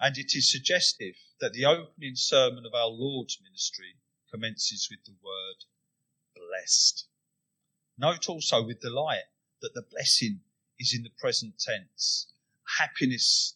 and 0.00 0.18
it 0.18 0.34
is 0.34 0.50
suggestive 0.50 1.14
that 1.40 1.52
the 1.52 1.64
opening 1.64 2.16
sermon 2.16 2.66
of 2.66 2.74
our 2.74 2.88
Lord's 2.88 3.40
ministry 3.42 3.96
commences 4.30 4.88
with 4.90 5.04
the 5.04 5.16
word 5.22 5.64
blessed. 6.34 7.06
Note 7.96 8.28
also 8.28 8.62
with 8.62 8.80
delight 8.80 9.24
that 9.62 9.72
the 9.74 9.86
blessing 9.90 10.40
is 10.78 10.94
in 10.94 11.02
the 11.02 11.10
present 11.18 11.58
tense. 11.58 12.26
Happiness, 12.78 13.55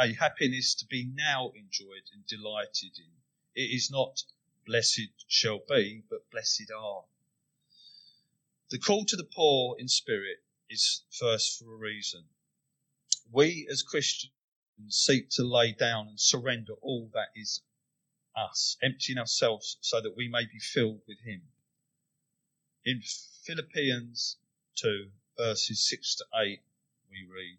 a 0.00 0.14
happiness 0.14 0.74
to 0.74 0.86
be 0.86 1.04
now 1.04 1.52
enjoyed 1.54 2.08
and 2.12 2.26
delighted 2.26 2.98
in. 2.98 3.12
It 3.54 3.70
is 3.74 3.90
not 3.90 4.22
blessed 4.64 5.10
shall 5.28 5.60
be, 5.68 6.04
but 6.08 6.30
blessed 6.30 6.70
are. 6.74 7.04
The 8.70 8.78
call 8.78 9.04
to 9.06 9.16
the 9.16 9.24
poor 9.24 9.76
in 9.78 9.88
spirit 9.88 10.42
is 10.70 11.02
first 11.10 11.58
for 11.58 11.74
a 11.74 11.76
reason. 11.76 12.24
We 13.30 13.68
as 13.70 13.82
Christians 13.82 14.32
seek 14.88 15.28
to 15.30 15.42
lay 15.42 15.72
down 15.72 16.08
and 16.08 16.18
surrender 16.18 16.74
all 16.80 17.10
that 17.12 17.28
is 17.36 17.60
us, 18.34 18.78
emptying 18.80 19.18
ourselves 19.18 19.76
so 19.80 20.00
that 20.00 20.16
we 20.16 20.28
may 20.28 20.46
be 20.46 20.58
filled 20.60 21.02
with 21.06 21.20
Him. 21.20 21.42
In 22.86 23.02
Philippians 23.42 24.38
2, 24.76 25.10
verses 25.36 25.86
6 25.88 26.14
to 26.16 26.24
8, 26.34 26.62
we 27.10 27.26
read, 27.28 27.58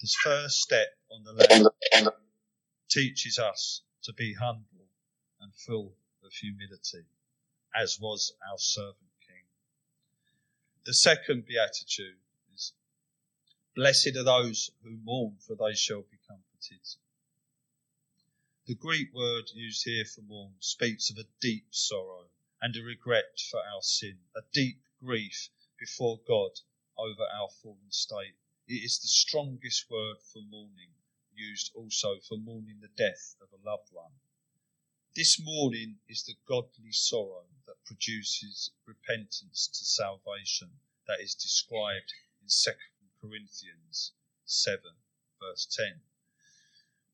The 0.00 0.08
first 0.22 0.62
step 0.62 0.98
on 1.10 1.24
the 1.24 1.34
ladder 1.34 2.16
teaches 2.88 3.38
us 3.38 3.82
to 4.04 4.14
be 4.14 4.32
humble 4.32 4.88
and 5.40 5.54
full 5.54 5.94
of 6.24 6.32
humility, 6.32 7.04
as 7.74 8.00
was 8.00 8.32
our 8.50 8.56
servant 8.56 9.12
king. 9.26 9.44
The 10.84 10.94
second 10.94 11.44
beatitude 11.44 12.18
is 12.54 12.72
Blessed 13.74 14.16
are 14.16 14.24
those 14.24 14.70
who 14.82 14.96
mourn, 14.96 15.36
for 15.38 15.54
they 15.54 15.74
shall 15.74 16.02
be 16.02 16.16
comforted. 16.26 16.80
The 18.64 18.76
Greek 18.76 19.12
word 19.12 19.50
used 19.52 19.84
here 19.84 20.06
for 20.06 20.22
mourn 20.22 20.54
speaks 20.60 21.10
of 21.10 21.18
a 21.18 21.28
deep 21.40 21.66
sorrow 21.74 22.30
and 22.62 22.74
a 22.74 22.82
regret 22.82 23.38
for 23.50 23.60
our 23.60 23.82
sin, 23.82 24.18
a 24.34 24.40
deep 24.54 24.82
grief 24.98 25.50
before 25.78 26.20
God 26.26 26.52
over 26.96 27.22
our 27.24 27.50
fallen 27.62 27.90
state. 27.90 28.36
It 28.72 28.84
is 28.84 29.00
the 29.00 29.08
strongest 29.08 29.90
word 29.90 30.18
for 30.22 30.42
mourning, 30.42 30.94
used 31.34 31.72
also 31.74 32.20
for 32.20 32.38
mourning 32.38 32.78
the 32.78 32.94
death 32.96 33.34
of 33.40 33.52
a 33.52 33.68
loved 33.68 33.90
one. 33.90 34.20
This 35.16 35.40
mourning 35.40 35.98
is 36.08 36.22
the 36.22 36.36
godly 36.46 36.92
sorrow 36.92 37.48
that 37.66 37.84
produces 37.84 38.70
repentance 38.86 39.66
to 39.66 39.84
salvation 39.84 40.78
that 41.08 41.18
is 41.20 41.34
described 41.34 42.14
in 42.40 42.46
2 42.46 42.70
Corinthians 43.20 44.12
7, 44.44 44.94
verse 45.40 45.66
10. 45.66 46.02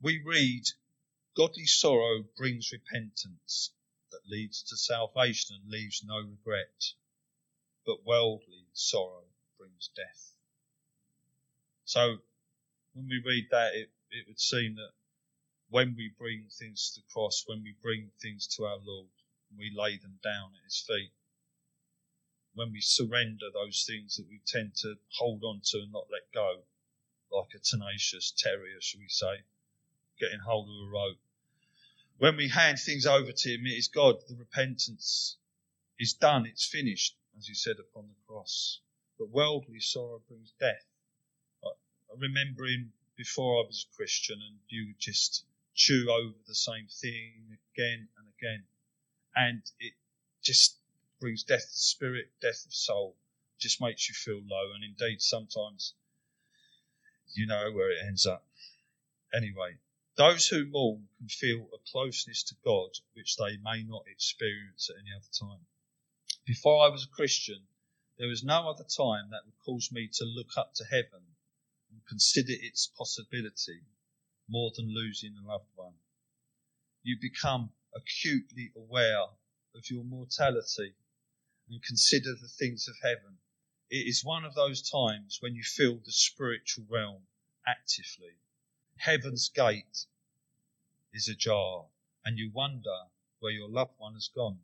We 0.03 0.19
read, 0.23 0.65
Godly 1.35 1.65
sorrow 1.65 2.25
brings 2.37 2.71
repentance 2.71 3.73
that 4.11 4.29
leads 4.29 4.63
to 4.65 4.77
salvation 4.77 5.57
and 5.57 5.71
leaves 5.71 6.05
no 6.05 6.21
regret, 6.21 6.93
but 7.87 8.05
worldly 8.05 8.67
sorrow 8.75 9.25
brings 9.57 9.89
death. 9.97 10.36
So 11.87 12.19
when 12.95 13.07
we 13.09 13.23
read 13.25 13.47
that, 13.53 13.75
it, 13.75 13.91
it 14.11 14.27
would 14.27 14.41
seem 14.41 14.75
that 14.75 14.91
when 15.71 15.95
we 15.97 16.13
bring 16.19 16.49
things 16.51 16.91
to 16.91 17.01
the 17.01 17.07
cross, 17.13 17.45
when 17.47 17.63
we 17.63 17.75
bring 17.81 18.11
things 18.21 18.49
to 18.57 18.65
our 18.65 18.79
Lord, 18.85 19.09
we 19.57 19.71
lay 19.75 19.97
them 19.97 20.19
down 20.23 20.51
at 20.57 20.65
His 20.65 20.85
feet, 20.87 21.13
when 22.55 22.73
we 22.73 22.81
surrender 22.81 23.47
those 23.53 23.85
things 23.87 24.17
that 24.17 24.27
we 24.29 24.41
tend 24.47 24.75
to 24.83 24.95
hold 25.11 25.45
on 25.45 25.61
to 25.67 25.79
and 25.79 25.93
not 25.93 26.09
let 26.11 26.33
go, 26.35 26.63
like 27.31 27.55
a 27.55 27.59
tenacious 27.59 28.33
terrier, 28.37 28.81
shall 28.81 29.01
we 29.01 29.09
say, 29.09 29.45
getting 30.19 30.41
hold 30.41 30.69
of 30.69 30.89
a 30.89 30.91
rope. 30.91 31.19
When 32.19 32.37
we 32.37 32.49
hand 32.49 32.79
things 32.79 33.07
over 33.07 33.31
to 33.31 33.49
Him, 33.49 33.67
it 33.67 33.79
is 33.79 33.89
God, 33.89 34.17
the 34.27 34.35
repentance 34.35 35.37
is 36.01 36.15
done, 36.15 36.47
it's 36.47 36.67
finished, 36.67 37.15
as 37.39 37.47
He 37.47 37.55
said 37.55 37.77
upon 37.79 38.09
the 38.09 38.27
cross. 38.27 38.81
But 39.19 39.31
worldly 39.31 39.81
sorrow 39.81 40.23
brings 40.27 40.53
death. 40.59 40.86
I 42.17 42.19
remember 42.19 42.65
him 42.65 42.95
before 43.15 43.63
I 43.63 43.67
was 43.67 43.85
a 43.85 43.95
Christian, 43.95 44.41
and 44.41 44.59
you 44.69 44.95
just 44.99 45.45
chew 45.75 46.11
over 46.11 46.35
the 46.47 46.55
same 46.55 46.87
thing 46.89 47.59
again 47.75 48.09
and 48.17 48.27
again, 48.39 48.65
and 49.35 49.63
it 49.79 49.93
just 50.43 50.79
brings 51.21 51.43
death 51.43 51.65
of 51.65 51.77
spirit, 51.77 52.31
death 52.41 52.65
of 52.65 52.73
soul, 52.73 53.19
just 53.59 53.83
makes 53.83 54.09
you 54.09 54.15
feel 54.15 54.41
low, 54.47 54.73
and 54.73 54.83
indeed 54.83 55.21
sometimes 55.21 55.93
you 57.35 57.47
know 57.47 57.71
where 57.71 57.91
it 57.91 58.03
ends 58.03 58.25
up. 58.25 58.49
Anyway, 59.35 59.77
those 60.17 60.49
who 60.49 60.65
mourn 60.65 61.11
can 61.19 61.29
feel 61.29 61.69
a 61.75 61.91
closeness 61.91 62.43
to 62.45 62.57
God 62.65 62.93
which 63.13 63.37
they 63.37 63.59
may 63.59 63.83
not 63.83 64.09
experience 64.09 64.89
at 64.89 64.97
any 64.97 65.13
other 65.15 65.29
time. 65.39 65.67
Before 66.47 66.87
I 66.87 66.89
was 66.89 67.05
a 67.05 67.09
Christian, 67.09 67.67
there 68.17 68.29
was 68.29 68.43
no 68.43 68.71
other 68.71 68.85
time 68.85 69.29
that 69.33 69.45
would 69.45 69.59
cause 69.59 69.93
me 69.93 70.09
to 70.15 70.25
look 70.25 70.57
up 70.57 70.73
to 70.77 70.85
heaven 70.85 71.21
consider 72.09 72.53
its 72.53 72.87
possibility 72.87 73.83
more 74.49 74.71
than 74.77 74.95
losing 74.95 75.35
a 75.37 75.47
loved 75.47 75.71
one. 75.75 75.95
You 77.03 77.17
become 77.21 77.71
acutely 77.95 78.73
aware 78.77 79.27
of 79.75 79.91
your 79.91 80.05
mortality 80.05 80.95
and 81.69 81.83
consider 81.83 82.35
the 82.35 82.49
things 82.49 82.89
of 82.89 82.97
heaven. 83.03 83.39
It 83.91 84.07
is 84.09 84.25
one 84.25 84.45
of 84.45 84.55
those 84.55 84.89
times 84.89 85.39
when 85.41 85.55
you 85.55 85.63
feel 85.63 85.97
the 85.99 86.13
spiritual 86.13 86.85
realm 86.89 87.23
actively. 87.67 88.37
Heaven's 88.97 89.49
gate 89.49 90.07
is 91.13 91.29
ajar 91.29 91.87
and 92.25 92.39
you 92.39 92.51
wonder 92.53 92.97
where 93.39 93.53
your 93.53 93.69
loved 93.69 93.95
one 93.99 94.15
has 94.15 94.29
gone. 94.29 94.59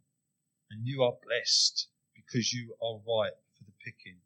And 0.71 0.87
you 0.87 1.03
are 1.03 1.19
blessed 1.23 1.89
because 2.15 2.53
you 2.53 2.75
are 2.83 2.97
ripe 2.97 3.39
for 3.57 3.65
the 3.65 3.73
picking. 3.85 4.19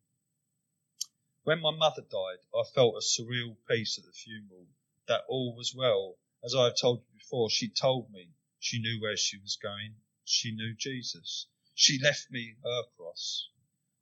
When 1.47 1.61
my 1.61 1.71
mother 1.71 2.03
died, 2.03 2.41
I 2.53 2.65
felt 2.75 2.97
a 2.97 3.01
surreal 3.01 3.57
peace 3.71 3.99
at 3.99 4.05
the 4.05 4.11
funeral, 4.11 4.67
that 5.07 5.23
all 5.29 5.55
was 5.55 5.73
well. 5.73 6.19
As 6.43 6.57
I 6.57 6.65
have 6.65 6.77
told 6.77 7.03
you 7.03 7.19
before, 7.21 7.51
she 7.51 7.69
told 7.69 8.11
me 8.11 8.33
she 8.59 8.81
knew 8.81 9.01
where 9.01 9.17
she 9.17 9.39
was 9.39 9.55
going. 9.55 9.95
She 10.25 10.51
knew 10.51 10.75
Jesus. 10.75 11.47
She 11.73 12.01
left 12.01 12.33
me 12.33 12.57
her 12.65 12.83
cross. 12.97 13.49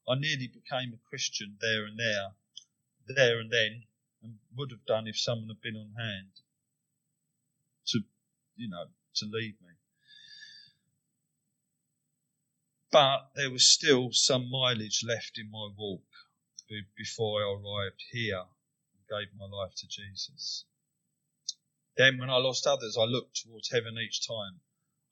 I 0.08 0.14
nearly 0.14 0.46
became 0.46 0.94
a 0.94 1.08
Christian 1.10 1.58
there 1.60 1.84
and 1.84 1.98
there, 1.98 2.34
there 3.08 3.38
and 3.38 3.52
then, 3.52 3.84
and 4.22 4.38
would 4.56 4.70
have 4.70 4.86
done 4.86 5.06
if 5.06 5.18
someone 5.18 5.48
had 5.48 5.60
been 5.60 5.76
on 5.76 5.92
hand 5.98 6.30
to, 7.88 8.00
you 8.56 8.70
know, 8.70 8.86
to 9.16 9.26
lead 9.26 9.60
me. 9.60 9.74
But 12.90 13.32
there 13.34 13.50
was 13.50 13.68
still 13.68 14.12
some 14.12 14.48
mileage 14.50 15.04
left 15.04 15.36
in 15.36 15.50
my 15.50 15.68
walk 15.76 16.06
before 16.96 17.42
I 17.42 17.52
arrived 17.52 18.02
here 18.10 18.38
and 18.40 19.08
gave 19.08 19.34
my 19.36 19.46
life 19.46 19.74
to 19.76 19.86
Jesus. 19.86 20.64
Then, 21.96 22.18
when 22.18 22.30
I 22.30 22.36
lost 22.36 22.66
others, 22.66 22.96
I 22.98 23.04
looked 23.04 23.36
towards 23.36 23.70
heaven 23.70 23.96
each 23.98 24.26
time. 24.26 24.60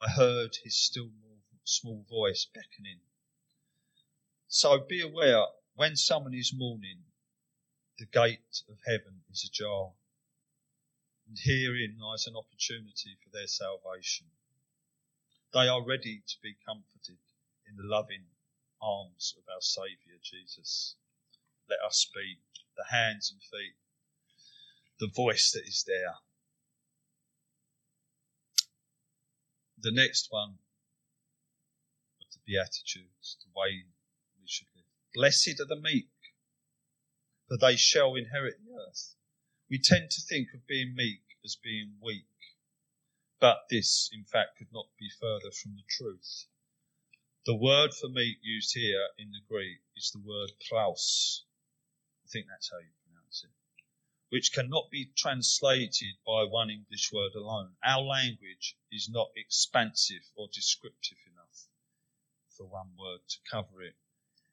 I 0.00 0.10
heard 0.10 0.56
his 0.64 0.76
still 0.76 1.10
small 1.64 2.04
voice 2.08 2.44
beckoning. 2.52 3.00
So 4.48 4.78
be 4.80 5.00
aware 5.00 5.46
when 5.74 5.96
someone 5.96 6.34
is 6.34 6.52
mourning, 6.52 7.04
the 7.98 8.06
gate 8.06 8.62
of 8.68 8.78
heaven 8.84 9.22
is 9.30 9.48
ajar. 9.48 9.92
And 11.28 11.38
herein 11.38 11.98
lies 12.00 12.26
an 12.26 12.36
opportunity 12.36 13.16
for 13.22 13.30
their 13.30 13.46
salvation. 13.46 14.26
They 15.54 15.68
are 15.68 15.84
ready 15.84 16.22
to 16.26 16.36
be 16.42 16.56
comforted 16.66 17.18
in 17.68 17.76
the 17.76 17.84
loving 17.84 18.24
arms 18.80 19.34
of 19.38 19.44
our 19.48 19.60
Saviour 19.60 20.18
Jesus 20.20 20.96
let 21.68 21.78
us 21.86 22.08
be 22.14 22.38
the 22.76 22.84
hands 22.90 23.30
and 23.32 23.42
feet, 23.42 23.76
the 24.98 25.10
voice 25.14 25.52
that 25.52 25.66
is 25.66 25.84
there. 25.86 26.14
The 29.80 29.92
next 29.92 30.28
one 30.30 30.58
of 32.20 32.26
the 32.32 32.38
Beatitudes, 32.46 33.36
the 33.42 33.50
way 33.54 33.84
we 34.40 34.46
should 34.46 34.68
live. 34.76 34.84
Blessed 35.14 35.60
are 35.60 35.66
the 35.66 35.80
meek, 35.80 36.08
for 37.48 37.58
they 37.58 37.76
shall 37.76 38.14
inherit 38.14 38.58
the 38.64 38.72
earth. 38.74 39.14
We 39.68 39.78
tend 39.78 40.10
to 40.10 40.20
think 40.20 40.48
of 40.54 40.66
being 40.66 40.94
meek 40.94 41.22
as 41.44 41.56
being 41.56 41.94
weak, 42.00 42.26
but 43.40 43.64
this, 43.70 44.08
in 44.12 44.24
fact, 44.24 44.58
could 44.58 44.72
not 44.72 44.86
be 44.98 45.10
further 45.20 45.50
from 45.50 45.74
the 45.74 45.82
truth. 45.88 46.46
The 47.44 47.56
word 47.56 47.92
for 47.92 48.08
meek 48.08 48.38
used 48.40 48.74
here 48.74 49.08
in 49.18 49.32
the 49.32 49.40
Greek 49.48 49.80
is 49.96 50.12
the 50.12 50.20
word 50.24 50.52
praus, 50.68 51.44
think 52.32 52.46
that's 52.48 52.70
how 52.70 52.78
you 52.78 52.92
pronounce 53.04 53.44
it, 53.44 53.50
which 54.30 54.52
cannot 54.52 54.90
be 54.90 55.12
translated 55.14 56.16
by 56.26 56.44
one 56.44 56.70
English 56.70 57.12
word 57.12 57.34
alone. 57.34 57.76
Our 57.84 58.00
language 58.00 58.74
is 58.90 59.10
not 59.10 59.30
expansive 59.36 60.24
or 60.34 60.48
descriptive 60.48 61.18
enough 61.30 61.68
for 62.56 62.66
one 62.66 62.96
word 62.98 63.20
to 63.28 63.38
cover 63.50 63.82
it. 63.82 63.96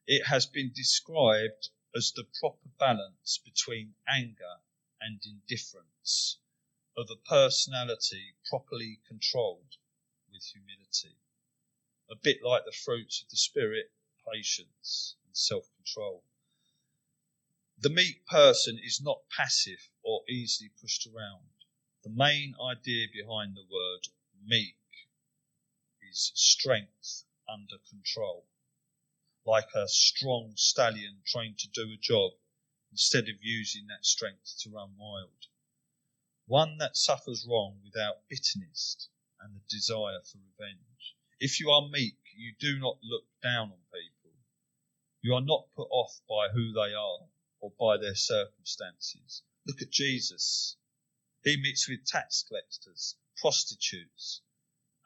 It 0.05 0.25
has 0.25 0.45
been 0.45 0.73
described 0.73 1.69
as 1.95 2.11
the 2.11 2.25
proper 2.39 2.67
balance 2.77 3.39
between 3.45 3.95
anger 4.07 4.59
and 4.99 5.21
indifference 5.25 6.37
of 6.97 7.09
a 7.09 7.15
personality 7.15 8.35
properly 8.49 8.99
controlled 9.07 9.77
with 10.31 10.43
humility. 10.43 11.15
A 12.11 12.15
bit 12.15 12.43
like 12.43 12.65
the 12.65 12.73
fruits 12.73 13.21
of 13.21 13.29
the 13.29 13.37
Spirit, 13.37 13.91
patience 14.33 15.15
and 15.25 15.37
self 15.37 15.69
control. 15.77 16.25
The 17.81 17.89
meek 17.89 18.25
person 18.25 18.77
is 18.77 18.99
not 18.99 19.29
passive 19.29 19.89
or 20.03 20.29
easily 20.29 20.69
pushed 20.81 21.07
around. 21.07 21.47
The 22.03 22.09
main 22.09 22.53
idea 22.61 23.07
behind 23.07 23.55
the 23.55 23.63
word 23.63 24.09
meek 24.43 24.75
is 26.11 26.33
strength 26.35 27.23
under 27.47 27.77
control. 27.89 28.49
Like 29.45 29.73
a 29.73 29.87
strong 29.87 30.57
stallion 30.57 31.21
trained 31.25 31.57
to 31.59 31.69
do 31.69 31.93
a 31.93 31.95
job 31.95 32.33
instead 32.91 33.29
of 33.29 33.41
using 33.41 33.87
that 33.87 34.05
strength 34.05 34.57
to 34.59 34.71
run 34.71 34.97
wild. 34.97 35.47
One 36.47 36.79
that 36.79 36.97
suffers 36.97 37.45
wrong 37.47 37.79
without 37.81 38.27
bitterness 38.27 39.07
and 39.39 39.55
the 39.55 39.61
desire 39.69 40.19
for 40.23 40.39
revenge. 40.39 41.15
If 41.39 41.61
you 41.61 41.69
are 41.69 41.87
meek, 41.87 42.19
you 42.35 42.53
do 42.59 42.77
not 42.77 43.01
look 43.01 43.27
down 43.41 43.71
on 43.71 43.79
people. 43.93 44.33
You 45.21 45.35
are 45.35 45.41
not 45.41 45.73
put 45.77 45.87
off 45.89 46.19
by 46.27 46.49
who 46.49 46.73
they 46.73 46.93
are 46.93 47.29
or 47.59 47.71
by 47.79 47.97
their 47.97 48.15
circumstances. 48.15 49.43
Look 49.65 49.81
at 49.81 49.91
Jesus. 49.91 50.77
He 51.43 51.57
meets 51.57 51.87
with 51.87 52.05
tax 52.05 52.43
collectors, 52.47 53.15
prostitutes, 53.37 54.41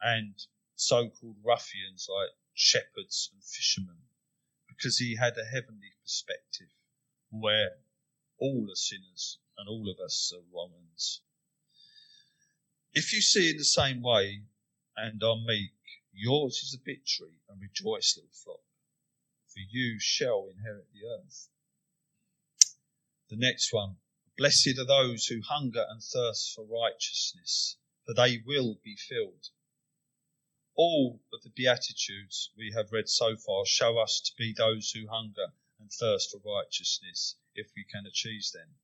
and 0.00 0.34
so-called 0.76 1.36
ruffians 1.44 2.08
like 2.08 2.30
shepherds 2.54 3.30
and 3.32 3.42
fishermen 3.42 4.02
because 4.68 4.98
he 4.98 5.16
had 5.16 5.36
a 5.38 5.44
heavenly 5.44 5.92
perspective 6.02 6.68
where 7.30 7.70
all 8.38 8.68
are 8.70 8.76
sinners 8.76 9.38
and 9.56 9.68
all 9.68 9.88
of 9.88 9.98
us 10.04 10.32
are 10.34 10.42
Romans. 10.52 11.22
If 12.92 13.12
you 13.12 13.20
see 13.20 13.50
in 13.50 13.56
the 13.56 13.64
same 13.64 14.02
way 14.02 14.42
and 14.96 15.22
are 15.22 15.36
meek, 15.36 15.72
yours 16.12 16.62
is 16.62 16.74
a 16.74 16.84
victory 16.84 17.40
and 17.48 17.60
rejoice, 17.60 18.16
little 18.16 18.30
flock, 18.32 18.62
for 19.48 19.60
you 19.70 19.98
shall 19.98 20.48
inherit 20.48 20.88
the 20.92 21.06
earth. 21.06 21.48
The 23.34 23.40
next 23.40 23.72
one. 23.72 23.96
Blessed 24.36 24.78
are 24.78 24.84
those 24.84 25.26
who 25.26 25.42
hunger 25.42 25.84
and 25.90 26.00
thirst 26.00 26.54
for 26.54 26.64
righteousness, 26.64 27.78
for 28.06 28.14
they 28.14 28.38
will 28.38 28.76
be 28.76 28.94
filled. 28.94 29.50
All 30.76 31.20
of 31.32 31.42
the 31.42 31.50
Beatitudes 31.50 32.52
we 32.56 32.70
have 32.76 32.92
read 32.92 33.08
so 33.08 33.36
far 33.36 33.66
show 33.66 33.98
us 33.98 34.20
to 34.20 34.32
be 34.36 34.52
those 34.52 34.92
who 34.92 35.08
hunger 35.08 35.52
and 35.80 35.90
thirst 35.90 36.30
for 36.30 36.38
righteousness 36.38 37.34
if 37.56 37.72
we 37.74 37.82
can 37.82 38.06
achieve 38.06 38.44
them. 38.52 38.76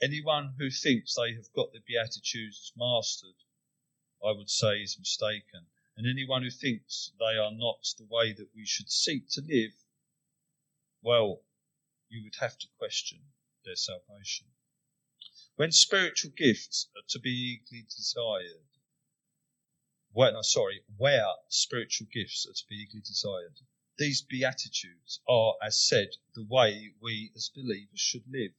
Anyone 0.00 0.54
who 0.56 0.70
thinks 0.70 1.16
they 1.16 1.34
have 1.34 1.52
got 1.52 1.72
the 1.72 1.80
Beatitudes 1.80 2.72
mastered, 2.76 3.42
I 4.24 4.30
would 4.30 4.48
say, 4.48 4.80
is 4.80 4.96
mistaken. 4.96 5.66
And 5.96 6.06
anyone 6.06 6.44
who 6.44 6.50
thinks 6.50 7.10
they 7.18 7.36
are 7.36 7.50
not 7.50 7.84
the 7.98 8.06
way 8.08 8.32
that 8.32 8.54
we 8.54 8.64
should 8.64 8.92
seek 8.92 9.28
to 9.30 9.40
live, 9.40 9.74
well, 11.02 11.42
you 12.08 12.22
would 12.22 12.36
have 12.36 12.56
to 12.56 12.68
question 12.78 13.24
their 13.64 13.76
salvation. 13.76 14.46
When 15.56 15.72
spiritual 15.72 16.30
gifts 16.30 16.88
are 16.96 17.02
to 17.08 17.18
be 17.18 17.30
eagerly 17.30 17.82
desired, 17.82 18.66
where, 20.12 20.32
no, 20.32 20.40
uh, 20.40 20.42
sorry, 20.42 20.82
where 20.96 21.26
spiritual 21.48 22.08
gifts 22.12 22.46
are 22.46 22.54
to 22.54 22.66
be 22.68 22.76
eagerly 22.76 23.02
desired, 23.02 23.60
these 23.98 24.22
beatitudes 24.22 25.20
are, 25.28 25.56
as 25.62 25.78
said, 25.78 26.08
the 26.34 26.44
way 26.44 26.94
we 27.00 27.32
as 27.36 27.50
believers 27.50 28.00
should 28.00 28.24
live. 28.26 28.52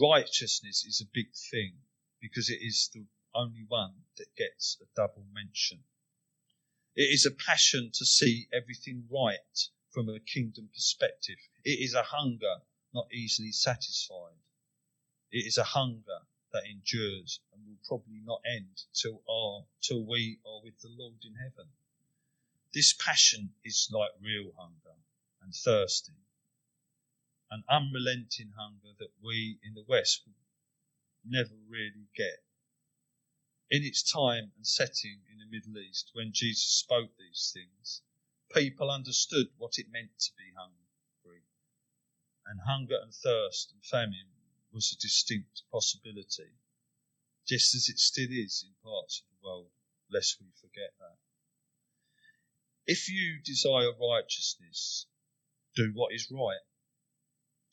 Righteousness 0.00 0.84
is 0.84 1.00
a 1.00 1.12
big 1.12 1.34
thing 1.34 1.82
because 2.20 2.48
it 2.48 2.62
is 2.62 2.88
the 2.92 3.06
only 3.34 3.64
one 3.68 4.04
that 4.16 4.34
gets 4.34 4.78
a 4.80 4.86
double 4.96 5.26
mention. 5.32 5.84
It 6.96 7.12
is 7.12 7.26
a 7.26 7.30
passion 7.30 7.90
to 7.92 8.06
see 8.06 8.48
everything 8.52 9.06
right 9.10 9.68
from 9.90 10.08
a 10.08 10.18
kingdom 10.18 10.70
perspective. 10.72 11.38
It 11.64 11.80
is 11.80 11.94
a 11.94 12.02
hunger 12.02 12.62
not 12.92 13.12
easily 13.12 13.52
satisfied. 13.52 14.38
It 15.30 15.46
is 15.46 15.58
a 15.58 15.64
hunger 15.64 16.20
that 16.52 16.66
endures 16.66 17.40
and 17.52 17.66
will 17.66 17.78
probably 17.86 18.20
not 18.24 18.40
end 18.46 18.84
till 18.94 19.22
our 19.28 19.66
till 19.82 20.04
we 20.04 20.40
are 20.46 20.62
with 20.62 20.78
the 20.80 20.88
Lord 20.88 21.22
in 21.24 21.34
heaven. 21.34 21.68
This 22.72 22.92
passion 22.92 23.54
is 23.64 23.88
like 23.92 24.10
real 24.20 24.52
hunger 24.56 24.96
and 25.42 25.54
thirsting, 25.54 26.16
an 27.50 27.64
unrelenting 27.68 28.52
hunger 28.56 28.94
that 28.98 29.12
we 29.22 29.58
in 29.62 29.74
the 29.74 29.84
West 29.86 30.22
will 30.26 30.34
never 31.24 31.54
really 31.68 32.08
get. 32.14 32.42
In 33.70 33.82
its 33.82 34.02
time 34.02 34.52
and 34.56 34.66
setting 34.66 35.20
in 35.30 35.38
the 35.38 35.46
Middle 35.46 35.78
East, 35.78 36.10
when 36.14 36.32
Jesus 36.32 36.64
spoke 36.64 37.10
these 37.18 37.52
things, 37.52 38.02
people 38.54 38.90
understood 38.90 39.48
what 39.58 39.78
it 39.78 39.90
meant 39.90 40.18
to 40.18 40.32
be 40.38 40.52
hungry, 40.56 40.87
and 42.48 42.60
hunger 42.66 42.96
and 43.02 43.12
thirst 43.12 43.72
and 43.72 43.84
famine 43.84 44.28
was 44.72 44.92
a 44.92 45.00
distinct 45.00 45.62
possibility, 45.70 46.50
just 47.46 47.74
as 47.74 47.88
it 47.88 47.98
still 47.98 48.30
is 48.30 48.64
in 48.66 48.74
parts 48.82 49.20
of 49.20 49.26
the 49.28 49.46
world, 49.46 49.70
lest 50.10 50.40
we 50.40 50.46
forget 50.60 50.92
that. 50.98 51.18
If 52.86 53.08
you 53.08 53.40
desire 53.44 53.92
righteousness, 53.92 55.06
do 55.76 55.92
what 55.92 56.14
is 56.14 56.30
right. 56.30 56.64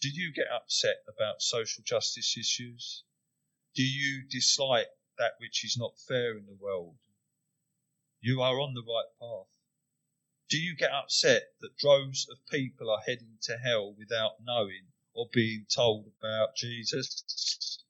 Do 0.01 0.09
you 0.09 0.33
get 0.33 0.47
upset 0.53 0.97
about 1.07 1.41
social 1.41 1.83
justice 1.83 2.37
issues? 2.37 3.03
Do 3.75 3.83
you 3.83 4.27
dislike 4.29 4.89
that 5.17 5.33
which 5.39 5.63
is 5.63 5.77
not 5.77 5.97
fair 5.97 6.37
in 6.37 6.45
the 6.45 6.57
world? 6.59 6.97
You 8.19 8.41
are 8.41 8.59
on 8.59 8.73
the 8.73 8.83
right 8.83 9.09
path. 9.19 9.54
Do 10.49 10.57
you 10.57 10.75
get 10.75 10.91
upset 10.91 11.43
that 11.61 11.77
droves 11.77 12.27
of 12.29 12.37
people 12.51 12.91
are 12.91 13.01
heading 13.05 13.37
to 13.43 13.57
hell 13.57 13.95
without 13.97 14.33
knowing 14.43 14.91
or 15.13 15.27
being 15.33 15.65
told 15.73 16.11
about 16.19 16.55
Jesus? 16.55 17.83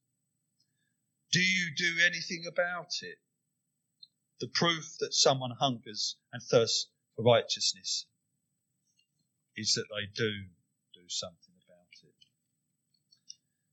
Do 1.31 1.41
you 1.41 1.75
do 1.75 1.97
anything 2.05 2.45
about 2.47 2.93
it? 3.01 3.17
The 4.39 4.47
proof 4.47 4.97
that 4.99 5.13
someone 5.13 5.51
hungers 5.51 6.15
and 6.31 6.41
thirsts 6.41 6.87
for 7.15 7.23
righteousness 7.23 8.05
is 9.57 9.73
that 9.73 9.87
they 9.89 10.05
do 10.13 10.31
do 10.93 11.09
something 11.09 11.55
about 11.65 11.89
it. 12.03 12.15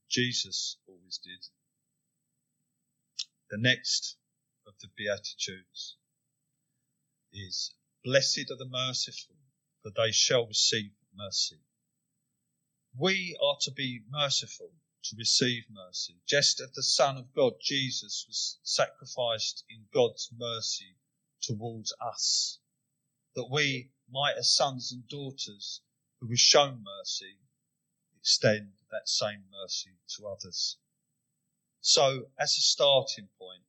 Jesus 0.09 0.77
always 0.87 1.19
did. 1.23 1.45
The 3.49 3.57
next 3.57 4.17
of 4.67 4.73
the 4.79 4.87
Beatitudes 4.97 5.95
is 7.31 7.73
Blessed 8.03 8.51
are 8.51 8.57
the 8.57 8.65
merciful, 8.65 9.35
for 9.81 9.91
they 9.91 10.11
shall 10.11 10.45
receive 10.45 10.91
mercy. 11.15 11.59
We 12.97 13.37
are 13.41 13.57
to 13.61 13.71
be 13.71 14.03
merciful 14.09 14.73
to 15.03 15.15
receive 15.17 15.63
mercy, 15.69 16.21
just 16.25 16.59
as 16.59 16.71
the 16.71 16.83
Son 16.83 17.17
of 17.17 17.33
God, 17.33 17.53
Jesus, 17.61 18.25
was 18.27 18.59
sacrificed 18.63 19.63
in 19.69 19.87
God's 19.93 20.29
mercy 20.33 20.97
towards 21.41 21.93
us 22.01 22.59
that 23.35 23.49
we 23.49 23.91
might, 24.09 24.35
as 24.37 24.53
sons 24.53 24.91
and 24.91 25.07
daughters 25.07 25.81
who 26.19 26.27
were 26.27 26.35
shown 26.35 26.83
mercy, 26.83 27.37
extend 28.19 28.73
that 28.91 29.07
same 29.09 29.43
mercy 29.49 29.97
to 30.15 30.27
others. 30.27 30.77
So, 31.81 32.29
as 32.39 32.57
a 32.57 32.61
starting 32.61 33.29
point, 33.39 33.63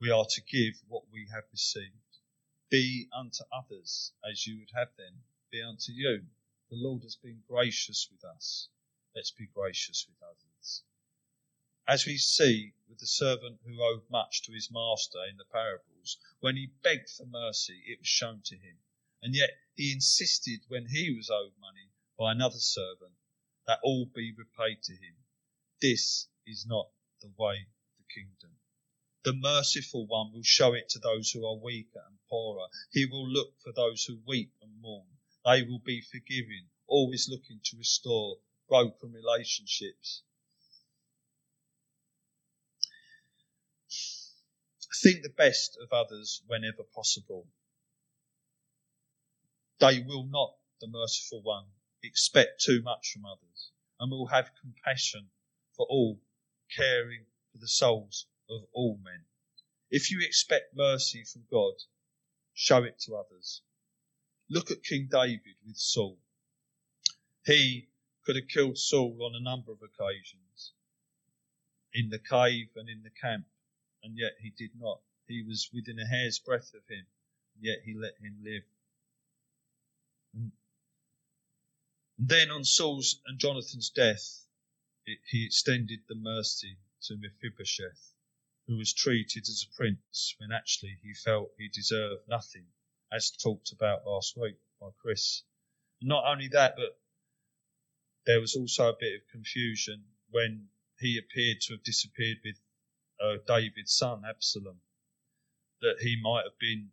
we 0.00 0.10
are 0.10 0.26
to 0.26 0.42
give 0.42 0.80
what 0.86 1.04
we 1.10 1.26
have 1.32 1.44
received. 1.50 2.09
Be 2.70 3.08
unto 3.12 3.42
others 3.52 4.12
as 4.24 4.46
you 4.46 4.58
would 4.60 4.70
have 4.74 4.94
them 4.96 5.24
be 5.50 5.60
unto 5.60 5.92
you. 5.92 6.26
The 6.70 6.76
Lord 6.76 7.02
has 7.02 7.16
been 7.16 7.42
gracious 7.48 8.08
with 8.10 8.24
us. 8.24 8.68
Let's 9.14 9.32
be 9.32 9.48
gracious 9.48 10.06
with 10.08 10.22
others. 10.22 10.84
As 11.86 12.06
we 12.06 12.16
see 12.16 12.74
with 12.88 12.98
the 12.98 13.06
servant 13.06 13.60
who 13.64 13.82
owed 13.82 14.08
much 14.08 14.42
to 14.42 14.52
his 14.52 14.70
master 14.70 15.24
in 15.28 15.36
the 15.36 15.44
parables, 15.44 16.18
when 16.38 16.56
he 16.56 16.68
begged 16.82 17.10
for 17.10 17.26
mercy, 17.26 17.82
it 17.86 17.98
was 17.98 18.06
shown 18.06 18.42
to 18.42 18.56
him 18.56 18.78
and 19.22 19.34
yet 19.34 19.50
he 19.74 19.92
insisted 19.92 20.60
when 20.68 20.86
he 20.86 21.12
was 21.14 21.28
owed 21.28 21.58
money 21.58 21.90
by 22.18 22.32
another 22.32 22.58
servant 22.58 23.12
that 23.66 23.80
all 23.82 24.06
be 24.06 24.32
repaid 24.32 24.82
to 24.82 24.92
him. 24.92 25.16
This 25.82 26.28
is 26.46 26.66
not 26.66 26.90
the 27.20 27.32
way 27.36 27.66
of 27.66 27.96
the 27.98 28.04
kingdom. 28.14 28.56
The 29.22 29.34
merciful 29.34 30.06
one 30.06 30.32
will 30.32 30.42
show 30.42 30.72
it 30.72 30.88
to 30.90 30.98
those 30.98 31.30
who 31.30 31.44
are 31.46 31.54
weaker 31.54 32.02
and 32.06 32.18
poorer. 32.30 32.68
He 32.90 33.04
will 33.04 33.28
look 33.28 33.60
for 33.60 33.70
those 33.70 34.04
who 34.04 34.22
weep 34.26 34.54
and 34.62 34.80
mourn. 34.80 35.18
They 35.44 35.62
will 35.62 35.78
be 35.78 36.00
forgiving, 36.00 36.70
always 36.86 37.28
looking 37.28 37.60
to 37.64 37.76
restore 37.76 38.40
broken 38.66 39.12
relationships. 39.12 40.22
Think 45.02 45.22
the 45.22 45.28
best 45.28 45.76
of 45.82 45.92
others 45.92 46.42
whenever 46.46 46.82
possible. 46.82 47.46
They 49.80 50.00
will 50.00 50.24
not, 50.24 50.56
the 50.80 50.88
merciful 50.88 51.42
one, 51.42 51.66
expect 52.02 52.62
too 52.62 52.80
much 52.80 53.12
from 53.12 53.26
others 53.26 53.70
and 53.98 54.10
will 54.10 54.28
have 54.28 54.54
compassion 54.60 55.30
for 55.76 55.86
all, 55.90 56.22
caring 56.74 57.26
for 57.52 57.58
the 57.58 57.68
souls 57.68 58.26
of 58.50 58.62
all 58.72 58.98
men. 59.02 59.24
If 59.90 60.10
you 60.10 60.20
expect 60.22 60.76
mercy 60.76 61.24
from 61.24 61.42
God, 61.50 61.74
show 62.54 62.82
it 62.84 62.98
to 63.00 63.16
others. 63.16 63.62
Look 64.48 64.70
at 64.70 64.82
King 64.82 65.08
David 65.10 65.56
with 65.66 65.76
Saul. 65.76 66.18
He 67.46 67.88
could 68.24 68.36
have 68.36 68.48
killed 68.48 68.78
Saul 68.78 69.16
on 69.22 69.34
a 69.34 69.40
number 69.40 69.72
of 69.72 69.78
occasions, 69.82 70.72
in 71.94 72.10
the 72.10 72.18
cave 72.18 72.68
and 72.76 72.88
in 72.88 73.02
the 73.02 73.10
camp, 73.10 73.46
and 74.02 74.16
yet 74.16 74.32
he 74.40 74.50
did 74.50 74.70
not. 74.78 75.00
He 75.26 75.42
was 75.42 75.70
within 75.72 75.98
a 75.98 76.06
hair's 76.06 76.38
breadth 76.38 76.74
of 76.74 76.86
him, 76.88 77.06
yet 77.60 77.78
he 77.84 77.94
let 77.94 78.14
him 78.20 78.36
live. 78.44 78.62
And 80.34 80.52
then 82.18 82.50
on 82.50 82.64
Saul's 82.64 83.20
and 83.26 83.38
Jonathan's 83.38 83.90
death, 83.90 84.46
it, 85.06 85.18
he 85.30 85.46
extended 85.46 86.00
the 86.08 86.14
mercy 86.14 86.76
to 87.02 87.16
Mephibosheth, 87.16 88.09
who 88.70 88.76
was 88.76 88.94
treated 88.94 89.42
as 89.48 89.66
a 89.66 89.76
prince 89.76 90.36
when 90.38 90.52
actually 90.52 90.96
he 91.02 91.12
felt 91.12 91.50
he 91.58 91.66
deserved 91.66 92.22
nothing, 92.28 92.64
as 93.10 93.32
talked 93.32 93.72
about 93.72 94.06
last 94.06 94.36
week 94.36 94.54
by 94.80 94.86
Chris. 95.02 95.42
Not 96.00 96.24
only 96.24 96.46
that, 96.52 96.76
but 96.76 96.96
there 98.26 98.40
was 98.40 98.54
also 98.54 98.88
a 98.88 98.96
bit 98.96 99.16
of 99.16 99.28
confusion 99.32 100.04
when 100.30 100.68
he 101.00 101.18
appeared 101.18 101.60
to 101.62 101.74
have 101.74 101.82
disappeared 101.82 102.38
with 102.44 102.60
uh, 103.20 103.38
David's 103.44 103.92
son 103.92 104.22
Absalom, 104.24 104.80
that 105.80 105.96
he 106.00 106.20
might 106.22 106.44
have 106.44 106.58
been 106.60 106.90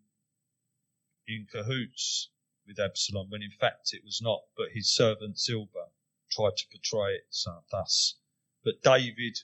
in 1.28 1.46
cahoots 1.52 2.30
with 2.66 2.80
Absalom, 2.80 3.30
when 3.30 3.44
in 3.44 3.52
fact 3.52 3.94
it 3.94 4.04
was 4.04 4.20
not, 4.20 4.42
but 4.58 4.72
his 4.72 4.92
servant 4.92 5.38
Ziba 5.38 5.92
tried 6.32 6.58
to 6.58 6.68
portray 6.72 7.18
it 7.18 7.28
thus. 7.72 8.16
But 8.64 8.82
David 8.82 9.38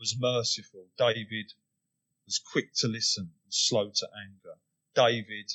was 0.00 0.16
merciful. 0.18 0.88
David 0.98 1.52
was 2.26 2.38
quick 2.38 2.74
to 2.74 2.88
listen 2.88 3.30
and 3.44 3.54
slow 3.54 3.90
to 3.94 4.08
anger. 4.26 4.58
David 4.94 5.50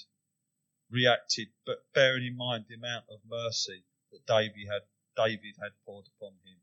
reacted, 0.89 1.49
but 1.65 1.85
bearing 1.93 2.25
in 2.25 2.37
mind 2.37 2.65
the 2.67 2.75
amount 2.75 3.05
of 3.09 3.19
mercy 3.29 3.83
that 4.11 4.25
David 4.25 4.67
had, 4.71 4.81
David 5.15 5.55
had 5.61 5.71
poured 5.85 6.07
upon 6.15 6.33
him. 6.45 6.59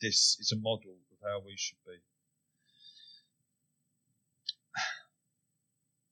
This 0.00 0.36
is 0.38 0.52
a 0.52 0.56
model 0.56 0.98
of 1.10 1.18
how 1.22 1.40
we 1.40 1.56
should 1.56 1.82
be. 1.86 1.98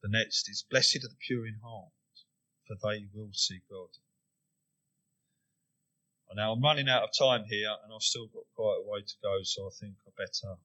The 0.03 0.09
next 0.09 0.49
is, 0.49 0.64
Blessed 0.69 1.05
are 1.05 1.09
the 1.09 1.16
pure 1.27 1.47
in 1.47 1.61
heart, 1.62 1.92
for 2.66 2.77
they 2.83 3.07
will 3.12 3.33
see 3.33 3.61
God. 3.71 3.88
Now 6.35 6.53
I'm 6.53 6.62
running 6.62 6.88
out 6.88 7.03
of 7.03 7.11
time 7.19 7.47
here, 7.49 7.75
and 7.83 7.90
I've 7.95 8.03
still 8.03 8.27
got 8.27 8.45
quite 8.55 8.83
a 8.85 8.87
way 8.87 9.01
to 9.01 9.14
go, 9.23 9.38
so 9.42 9.66
I 9.66 9.71
think 9.81 9.95
I 10.07 10.11
better. 10.19 10.59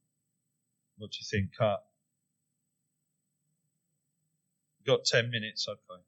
What 0.97 1.11
do 1.11 1.17
you 1.19 1.25
think, 1.29 1.51
Cut? 1.57 1.83
Got 4.85 5.05
ten 5.05 5.29
minutes, 5.29 5.67
okay. 5.67 6.01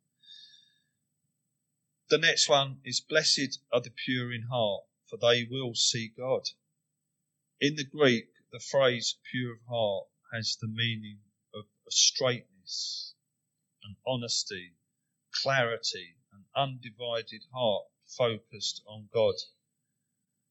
The 2.09 2.17
next 2.17 2.49
one 2.49 2.77
is 2.83 2.99
Blessed 2.99 3.59
are 3.71 3.81
the 3.81 3.91
pure 4.05 4.33
in 4.33 4.43
heart, 4.43 4.83
for 5.09 5.17
they 5.17 5.47
will 5.49 5.73
see 5.73 6.11
God. 6.15 6.43
In 7.59 7.75
the 7.75 7.85
Greek, 7.85 8.29
the 8.51 8.59
phrase 8.59 9.15
pure 9.31 9.53
of 9.53 9.59
heart 9.67 10.05
has 10.33 10.57
the 10.59 10.67
meaning 10.67 11.19
of 11.55 11.65
a 11.87 11.91
straightness, 11.91 13.15
an 13.83 13.95
honesty, 14.05 14.73
clarity, 15.41 16.17
an 16.33 16.45
undivided 16.55 17.43
heart 17.53 17.85
focused 18.05 18.81
on 18.87 19.09
God. 19.13 19.35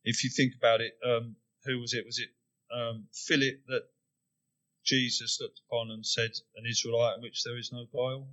If 0.05 0.25
you 0.25 0.31
think 0.31 0.55
about 0.57 0.81
it, 0.81 0.95
um, 1.05 1.37
who 1.65 1.79
was 1.79 1.95
it? 1.95 2.05
Was 2.05 2.19
it 2.19 2.31
um, 2.75 3.07
Philip 3.13 3.61
that 3.69 3.83
Jesus 4.85 5.41
looked 5.41 5.61
upon 5.67 5.91
and 5.91 6.05
said, 6.05 6.33
An 6.57 6.67
Israelite 6.67 7.17
in 7.17 7.23
which 7.23 7.43
there 7.45 7.57
is 7.57 7.71
no 7.73 7.87
guile? 7.93 8.29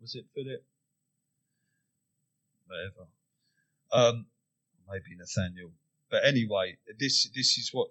Was 0.00 0.14
it 0.14 0.26
Philip? 0.34 0.64
Whatever. 2.66 3.08
Um, 3.92 4.26
maybe 4.88 5.16
Nathaniel. 5.16 5.72
But 6.10 6.24
anyway, 6.24 6.78
this 6.98 7.28
this 7.34 7.58
is 7.58 7.70
what 7.72 7.90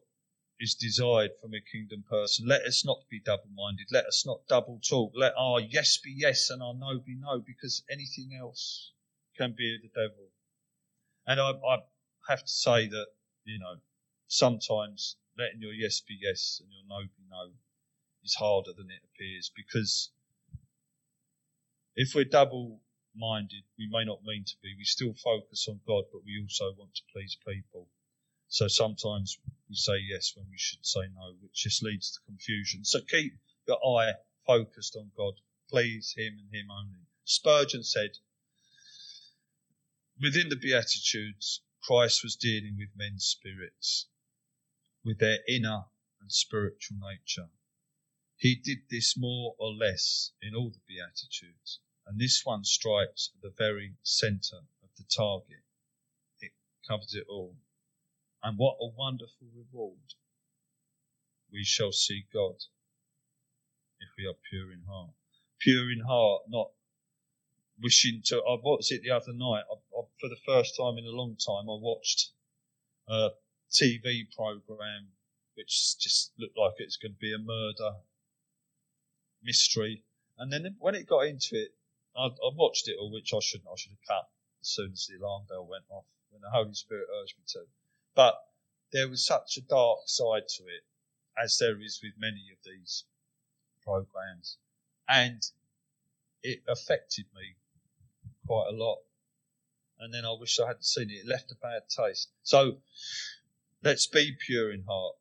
is 0.60 0.76
desired 0.76 1.32
from 1.42 1.54
a 1.54 1.62
kingdom 1.62 2.04
person. 2.10 2.48
Let 2.48 2.64
us 2.64 2.84
not 2.84 3.08
be 3.10 3.20
double 3.20 3.50
minded. 3.56 3.88
Let 3.92 4.06
us 4.06 4.26
not 4.26 4.48
double 4.48 4.80
talk. 4.80 5.14
Let 5.16 5.34
our 5.38 5.60
yes 5.60 5.98
be 5.98 6.12
yes 6.12 6.50
and 6.50 6.62
our 6.62 6.74
no 6.74 7.00
be 7.00 7.16
no, 7.16 7.40
because 7.40 7.84
anything 7.90 8.36
else 8.38 8.92
can 9.38 9.54
be 9.54 9.78
the 9.82 9.90
devil. 9.90 10.30
And 11.28 11.40
I, 11.40 11.52
I 11.52 11.78
have 12.28 12.42
to 12.42 12.52
say 12.52 12.88
that, 12.88 13.08
you 13.46 13.60
know, 13.60 13.76
sometimes 14.28 15.16
letting 15.38 15.62
your 15.62 15.74
yes 15.74 16.02
be 16.02 16.18
yes 16.20 16.60
and 16.62 16.70
your 16.72 16.84
no 16.88 17.06
be 17.06 17.24
no 17.30 17.52
is 18.30 18.36
harder 18.36 18.72
than 18.78 18.92
it 18.92 19.02
appears 19.10 19.52
because 19.56 20.12
if 21.96 22.14
we're 22.14 22.26
double 22.26 22.80
minded, 23.16 23.64
we 23.78 23.90
may 23.90 24.06
not 24.06 24.24
mean 24.24 24.44
to 24.46 24.56
be. 24.62 24.76
We 24.78 24.86
still 24.86 25.14
focus 25.14 25.68
on 25.68 25.80
God, 25.88 26.04
but 26.14 26.22
we 26.24 26.40
also 26.40 26.76
want 26.78 26.94
to 26.96 27.02
please 27.12 27.36
people. 27.48 27.88
So 28.48 28.68
sometimes 28.68 29.38
we 29.68 29.76
say 29.76 29.98
yes 30.08 30.34
when 30.36 30.46
we 30.50 30.58
should 30.58 30.86
say 30.86 31.02
no, 31.16 31.34
which 31.42 31.64
just 31.64 31.82
leads 31.82 32.12
to 32.12 32.20
confusion. 32.28 32.86
So 32.86 33.00
keep 33.02 33.34
your 33.68 33.80
eye 33.84 34.14
focused 34.46 34.96
on 34.96 35.12
God. 35.18 35.34
Please 35.70 36.14
Him 36.16 36.38
and 36.40 36.54
Him 36.54 36.70
only. 36.70 37.08
Spurgeon 37.26 37.84
said, 37.84 38.12
Within 40.22 40.50
the 40.50 40.56
Beatitudes, 40.56 41.62
Christ 41.82 42.24
was 42.24 42.36
dealing 42.36 42.76
with 42.78 42.90
men's 42.96 43.26
spirits, 43.26 44.08
with 45.04 45.18
their 45.20 45.40
inner 45.48 45.86
and 46.22 46.32
spiritual 46.32 46.98
nature. 47.00 47.50
He 48.40 48.56
did 48.56 48.88
this 48.90 49.18
more 49.18 49.54
or 49.60 49.74
less 49.74 50.32
in 50.42 50.56
all 50.56 50.70
the 50.70 50.80
Beatitudes, 50.88 51.82
and 52.08 52.18
this 52.18 52.46
one 52.46 52.64
strikes 52.64 53.32
at 53.36 53.42
the 53.42 53.50
very 53.50 53.98
centre 54.02 54.66
of 54.82 54.90
the 54.96 55.04
target. 55.04 55.66
It 56.40 56.54
covers 56.88 57.14
it 57.14 57.28
all. 57.28 57.58
And 58.42 58.58
what 58.58 58.78
a 58.80 58.88
wonderful 58.88 59.48
reward! 59.54 60.14
We 61.52 61.66
shall 61.66 61.92
see 61.92 62.28
God 62.32 62.64
if 64.00 64.08
we 64.18 64.26
are 64.26 64.40
pure 64.50 64.72
in 64.72 64.84
heart. 64.84 65.16
Pure 65.60 65.92
in 65.92 66.00
heart, 66.00 66.44
not 66.48 66.72
wishing 67.78 68.22
to. 68.28 68.38
I 68.38 68.56
watched 68.64 68.94
it 68.94 69.04
the 69.04 69.12
other 69.12 69.34
night. 69.34 69.66
I, 69.70 69.74
I, 69.74 70.04
for 70.18 70.30
the 70.30 70.40
first 70.46 70.78
time 70.78 70.98
in 70.98 71.04
a 71.04 71.10
long 71.10 71.36
time, 71.36 71.70
I 71.70 71.76
watched 71.76 72.32
a 73.06 73.32
TV 73.70 74.32
program 74.34 75.12
which 75.56 76.00
just 76.00 76.32
looked 76.40 76.58
like 76.58 76.76
it's 76.78 76.96
going 76.96 77.16
to 77.16 77.20
be 77.20 77.34
a 77.34 77.38
murder 77.38 77.98
mystery. 79.44 80.04
And 80.38 80.52
then 80.52 80.76
when 80.80 80.96
it 80.96 81.08
got 81.08 81.28
into 81.28 81.56
it, 81.56 81.76
I, 82.16 82.26
I 82.28 82.52
watched 82.54 82.88
it 82.88 82.98
all, 83.00 83.12
which 83.12 83.34
I 83.34 83.40
shouldn't. 83.42 83.70
I 83.70 83.76
should 83.78 83.92
have 83.92 84.08
cut 84.08 84.30
as 84.62 84.70
soon 84.70 84.92
as 84.92 85.08
the 85.08 85.24
alarm 85.24 85.46
bell 85.48 85.66
went 85.66 85.86
off 85.90 86.06
when 86.30 86.42
the 86.42 86.50
Holy 86.50 86.74
Spirit 86.74 87.08
urged 87.22 87.38
me 87.38 87.44
to. 87.48 87.66
But 88.16 88.36
there 88.92 89.08
was 89.08 89.26
such 89.26 89.58
a 89.58 89.62
dark 89.62 90.00
side 90.06 90.48
to 90.58 90.64
it, 90.64 90.84
as 91.42 91.58
there 91.58 91.80
is 91.82 92.00
with 92.04 92.14
many 92.18 92.52
of 92.52 92.58
these 92.66 93.06
programs, 93.84 94.58
and 95.08 95.42
it 96.44 96.64
affected 96.68 97.26
me 97.36 97.56
quite 98.46 98.70
a 98.70 98.76
lot. 98.76 99.00
And 100.00 100.14
then 100.14 100.26
I 100.26 100.32
wish 100.32 100.60
I 100.60 100.68
hadn't 100.68 100.86
seen 100.86 101.10
it. 101.10 101.26
It 101.26 101.28
left 101.28 101.52
a 101.52 101.56
bad 101.56 101.84
taste. 101.90 102.30
So 102.44 102.78
let's 103.84 104.08
be 104.08 104.36
pure 104.46 104.72
in 104.72 104.84
heart. 104.84 105.16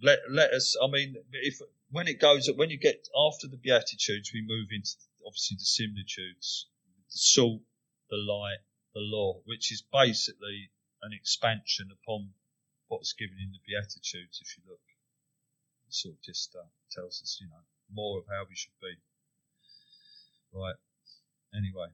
Let 0.00 0.18
let 0.30 0.52
us. 0.52 0.76
I 0.82 0.86
mean, 0.88 1.16
if 1.32 1.60
when 1.92 2.08
it 2.08 2.20
goes 2.20 2.50
when 2.56 2.70
you 2.70 2.78
get 2.78 3.06
after 3.14 3.46
the 3.46 3.56
beatitudes, 3.56 4.32
we 4.34 4.42
move 4.42 4.68
into 4.72 4.90
obviously 5.24 5.56
the 5.56 5.64
similitudes, 5.64 6.66
the 7.06 7.18
salt, 7.18 7.62
the 8.10 8.16
light, 8.16 8.64
the 8.94 9.00
law, 9.00 9.40
which 9.44 9.70
is 9.70 9.84
basically 9.92 10.72
an 11.02 11.12
expansion 11.12 11.90
upon 11.92 12.30
what's 12.88 13.12
given 13.12 13.36
in 13.38 13.52
the 13.52 13.62
beatitudes. 13.66 14.40
If 14.42 14.56
you 14.56 14.64
look, 14.66 14.82
it 15.86 15.94
sort 15.94 16.16
of 16.16 16.22
just 16.22 16.56
uh, 16.56 16.66
tells 16.90 17.22
us, 17.22 17.38
you 17.40 17.46
know, 17.46 17.62
more 17.92 18.18
of 18.18 18.24
how 18.26 18.44
we 18.48 18.56
should 18.56 18.74
be. 18.80 18.96
Right. 20.52 20.76
Anyway 21.54 21.92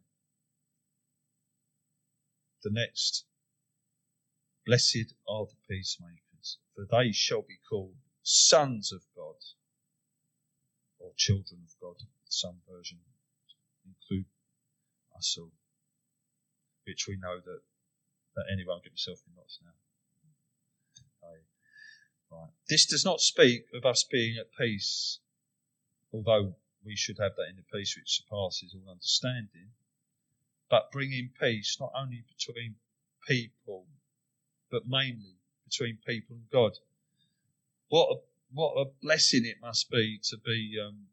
the 2.62 2.70
next. 2.70 3.24
Blessed 4.66 5.14
are 5.28 5.46
the 5.46 5.56
peacemakers, 5.68 6.58
for 6.74 6.84
they 6.90 7.12
shall 7.12 7.42
be 7.42 7.58
called 7.68 7.96
sons 8.22 8.92
of 8.92 9.02
God 9.16 9.36
or 11.08 11.16
children 11.16 11.64
of 11.64 11.72
God. 11.80 11.96
Some 12.28 12.60
versions 12.68 13.00
include 13.88 14.26
us 15.16 15.36
all, 15.40 15.52
which 16.84 17.08
we 17.08 17.16
know 17.16 17.40
that, 17.40 17.60
that 18.36 18.44
anyone 18.52 18.80
get 18.84 18.92
yourself 18.92 19.20
in 19.26 19.34
knots 19.34 19.58
now. 19.64 19.72
Right. 22.30 22.52
This 22.68 22.84
does 22.84 23.06
not 23.06 23.20
speak 23.20 23.64
of 23.72 23.86
us 23.86 24.04
being 24.04 24.36
at 24.36 24.52
peace, 24.52 25.20
although 26.12 26.56
we 26.84 26.94
should 26.94 27.16
have 27.18 27.32
that 27.36 27.48
inner 27.48 27.64
peace 27.72 27.96
which 27.96 28.20
surpasses 28.20 28.76
all 28.76 28.92
understanding 28.92 29.70
but 30.70 30.92
bringing 30.92 31.30
peace 31.40 31.76
not 31.80 31.92
only 31.96 32.24
between 32.28 32.76
people, 33.26 33.86
but 34.70 34.82
mainly 34.86 35.36
between 35.64 35.98
people 36.06 36.36
and 36.36 36.50
God. 36.50 36.72
What 37.88 38.08
a, 38.10 38.16
what 38.52 38.80
a 38.80 38.90
blessing 39.02 39.44
it 39.44 39.60
must 39.60 39.90
be 39.90 40.18
to 40.24 40.38
be 40.38 40.78
um, 40.82 41.06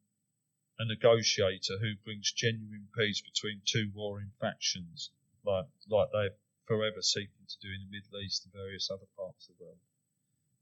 a 0.80 0.86
negotiator 0.86 1.78
who 1.80 1.95
brings 2.04 2.32
genuine 2.32 2.88
peace 2.98 3.21
between 3.21 3.62
two 3.65 3.91
warring 3.93 4.32
factions, 4.39 5.12
like 5.45 5.65
like 5.89 6.10
they're 6.12 6.36
forever 6.65 7.02
seeking 7.02 7.45
to 7.48 7.60
do 7.62 7.69
in 7.74 7.82
the 7.82 7.98
Middle 7.98 8.19
East 8.19 8.45
and 8.45 8.54
various 8.54 8.89
other 8.89 9.08
parts 9.17 9.48
of 9.48 9.58
the 9.58 9.63
world. 9.63 9.78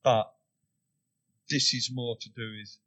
But 0.04 0.34
this 1.50 1.74
is 1.74 1.92
more 1.92 2.18
to 2.18 2.30
do 2.30 2.58
with 2.58 2.78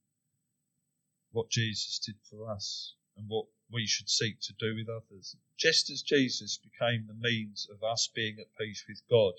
what 1.33 1.51
Jesus 1.51 1.99
did 1.99 2.17
for 2.29 2.51
us 2.51 2.95
and 3.17 3.29
what 3.29 3.47
we 3.71 3.87
should 3.87 4.09
seek 4.09 4.41
to 4.41 4.53
do 4.59 4.75
with 4.75 4.89
others. 4.89 5.37
Just 5.57 5.91
as 5.91 6.03
Jesus 6.03 6.59
became 6.59 7.07
the 7.07 7.15
means 7.15 7.69
of 7.71 7.83
us 7.83 8.09
being 8.15 8.39
at 8.39 8.57
peace 8.59 8.85
with 8.89 9.03
God 9.09 9.35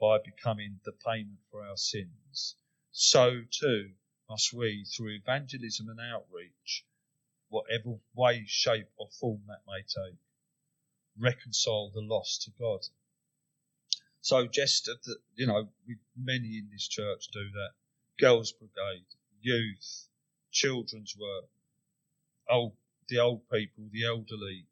by 0.00 0.18
becoming 0.18 0.80
the 0.84 0.92
payment 0.92 1.40
for 1.50 1.64
our 1.64 1.76
sins, 1.76 2.56
so 2.96 3.42
too 3.50 3.90
must 4.30 4.52
we, 4.52 4.84
through 4.84 5.16
evangelism 5.16 5.88
and 5.88 5.98
outreach, 5.98 6.86
whatever 7.48 7.98
way, 8.14 8.44
shape, 8.46 8.88
or 8.96 9.08
form 9.10 9.42
that 9.48 9.62
may 9.66 9.82
take, 9.82 10.16
reconcile 11.18 11.90
the 11.90 12.00
lost 12.00 12.42
to 12.42 12.52
God. 12.52 12.86
So 14.20 14.46
just 14.46 14.86
at 14.86 15.02
the, 15.02 15.16
you 15.34 15.44
know, 15.44 15.72
many 16.16 16.58
in 16.58 16.68
this 16.70 16.86
church 16.86 17.26
do 17.32 17.50
that. 17.50 17.72
Girls 18.20 18.52
Brigade, 18.52 19.06
youth, 19.40 20.08
children's 20.52 21.16
work, 21.18 21.46
old, 22.48 22.76
the 23.08 23.18
old 23.18 23.42
people, 23.50 23.88
the 23.90 24.04
elderly. 24.04 24.68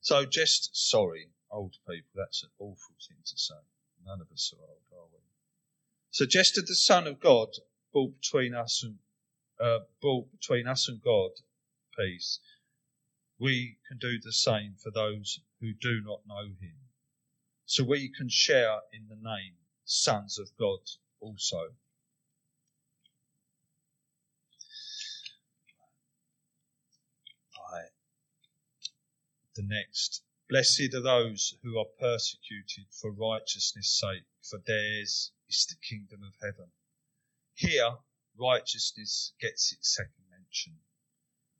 So 0.00 0.24
just 0.24 0.76
sorry, 0.76 1.32
old 1.50 1.76
people. 1.88 2.10
That's 2.14 2.44
an 2.44 2.50
awful 2.60 2.94
thing 3.08 3.18
to 3.24 3.36
say. 3.36 3.62
None 4.06 4.20
of 4.20 4.30
us 4.30 4.54
are 4.56 4.62
old, 4.62 4.82
are 4.92 5.08
we? 5.12 5.18
So 6.10 6.26
just 6.26 6.58
as 6.58 6.64
the 6.64 6.74
Son 6.74 7.06
of 7.06 7.20
God 7.20 7.48
brought 7.92 8.20
between 8.20 8.54
us 8.54 8.82
and 8.82 8.98
uh, 9.60 9.84
brought 10.00 10.30
between 10.30 10.66
us 10.66 10.88
and 10.88 11.00
God 11.02 11.30
peace, 11.96 12.40
we 13.38 13.78
can 13.88 13.98
do 13.98 14.18
the 14.20 14.32
same 14.32 14.74
for 14.82 14.90
those 14.90 15.40
who 15.60 15.72
do 15.72 16.00
not 16.04 16.20
know 16.26 16.46
Him. 16.60 16.76
So 17.66 17.84
we 17.84 18.08
can 18.08 18.28
share 18.28 18.80
in 18.92 19.08
the 19.08 19.16
name 19.16 19.54
sons 19.84 20.38
of 20.38 20.48
God 20.58 20.80
also. 21.20 21.74
The 29.58 29.64
next. 29.64 30.22
Blessed 30.48 30.94
are 30.94 31.00
those 31.00 31.56
who 31.64 31.80
are 31.80 31.84
persecuted 31.98 32.86
for 32.92 33.10
righteousness' 33.10 33.98
sake, 33.98 34.22
for 34.40 34.60
theirs 34.64 35.32
is 35.48 35.66
the 35.66 35.76
kingdom 35.76 36.22
of 36.22 36.34
heaven. 36.40 36.70
Here, 37.54 37.96
righteousness 38.38 39.32
gets 39.40 39.72
its 39.72 39.94
second 39.94 40.24
mention, 40.30 40.78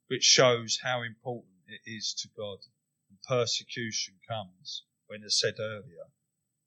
which 0.07 0.23
shows 0.23 0.79
how 0.81 1.01
important 1.01 1.63
it 1.67 1.81
is 1.85 2.13
to 2.21 2.29
God. 2.37 2.59
And 3.09 3.21
persecution 3.23 4.15
comes 4.27 4.83
when, 5.07 5.23
as 5.23 5.39
said 5.39 5.55
earlier, 5.59 6.11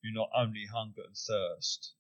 you 0.03 0.13
not 0.13 0.31
only 0.35 0.67
hunger 0.67 1.03
and 1.03 1.17
thirst 1.17 1.95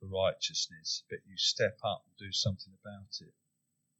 for 0.00 0.06
righteousness, 0.06 1.04
but 1.10 1.20
you 1.26 1.36
step 1.36 1.78
up 1.84 2.04
and 2.06 2.16
do 2.16 2.32
something 2.32 2.72
about 2.82 3.20
it. 3.20 3.34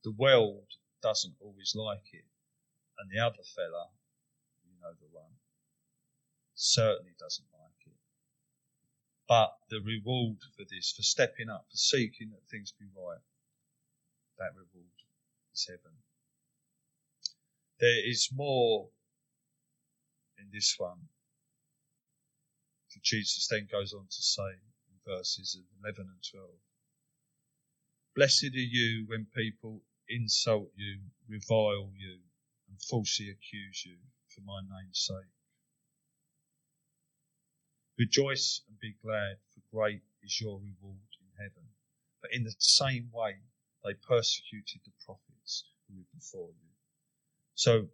The 0.03 0.13
world 0.13 0.67
doesn't 1.03 1.37
always 1.41 1.75
like 1.77 2.09
it, 2.13 2.25
and 2.99 3.11
the 3.11 3.19
other 3.19 3.43
fella, 3.55 3.91
you 4.65 4.73
know 4.81 4.95
the 4.99 5.15
one, 5.15 5.33
certainly 6.55 7.13
doesn't. 7.19 7.52
But 9.29 9.57
the 9.71 9.81
reward 9.81 10.39
for 10.57 10.65
this, 10.65 10.93
for 10.93 11.03
stepping 11.03 11.49
up, 11.49 11.67
for 11.71 11.77
seeking 11.77 12.31
that 12.31 12.49
things 12.51 12.73
be 12.73 12.87
right, 12.97 13.23
that 14.39 14.55
reward 14.55 14.93
is 15.55 15.67
heaven. 15.69 15.97
There 17.79 18.09
is 18.09 18.31
more 18.33 18.91
in 20.39 20.49
this 20.53 20.75
one. 20.79 21.09
For 22.89 23.01
Jesus 23.03 23.49
then 23.49 23.69
goes 23.71 23.93
on 23.93 24.07
to 24.07 24.23
say 24.23 24.53
in 24.53 24.99
verses 25.07 25.59
11 25.83 26.01
and 26.01 26.23
12 26.31 26.51
Blessed 28.15 28.55
are 28.55 28.69
you 28.71 29.07
when 29.07 29.27
people 29.35 29.83
insult 30.09 30.71
you, 30.77 31.01
revile 31.29 31.91
you, 31.97 32.19
and 32.69 32.81
falsely 32.83 33.31
accuse 33.31 33.87
you 33.87 33.97
for 34.29 34.43
my 34.43 34.61
name's 34.61 35.01
sake. 35.07 35.33
Rejoice 37.99 38.63
and 38.69 38.79
be 38.81 38.97
glad, 39.03 39.37
for 39.53 39.61
great 39.71 40.03
is 40.23 40.41
your 40.41 40.59
reward 40.59 41.09
in 41.21 41.29
heaven. 41.37 41.69
But 42.21 42.33
in 42.33 42.45
the 42.45 42.55
same 42.59 43.11
way, 43.13 43.37
they 43.85 43.95
persecuted 43.95 44.81
the 44.85 44.93
prophets 45.05 45.65
who 45.89 45.99
were 45.99 46.07
before 46.15 46.51
you. 46.51 46.71
So 47.55 47.89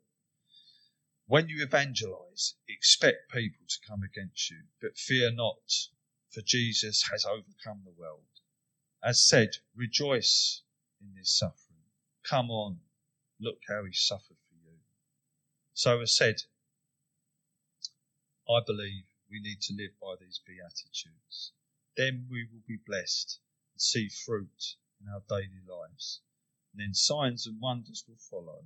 when 1.27 1.49
you 1.49 1.63
evangelize, 1.63 2.55
expect 2.69 3.31
people 3.31 3.67
to 3.69 3.87
come 3.87 4.03
against 4.03 4.51
you, 4.51 4.65
but 4.81 4.97
fear 4.97 5.31
not, 5.31 5.89
for 6.31 6.41
Jesus 6.43 7.09
has 7.11 7.25
overcome 7.25 7.83
the 7.85 7.93
world. 7.99 8.23
As 9.03 9.27
said, 9.27 9.51
rejoice 9.75 10.63
in 11.01 11.15
this 11.15 11.37
suffering. 11.37 11.83
Come 12.25 12.51
on, 12.51 12.81
look 13.41 13.59
how 13.69 13.85
he 13.85 13.93
suffered 13.93 14.39
for 14.49 14.55
you. 14.65 14.79
So 15.75 16.01
as 16.01 16.17
said, 16.17 16.37
I 18.49 18.61
believe 18.67 19.05
we 19.31 19.41
need 19.41 19.61
to 19.62 19.75
live 19.75 19.93
by 20.01 20.14
these 20.21 20.41
beatitudes. 20.47 21.53
Then 21.97 22.27
we 22.31 22.47
will 22.51 22.62
be 22.67 22.79
blessed 22.87 23.41
and 23.75 23.81
see 23.81 24.09
fruit 24.09 24.77
in 25.01 25.09
our 25.09 25.23
daily 25.29 25.62
lives. 25.67 26.21
And 26.73 26.81
then 26.81 26.95
signs 26.95 27.47
and 27.47 27.61
wonders 27.61 28.05
will 28.07 28.19
follow 28.31 28.64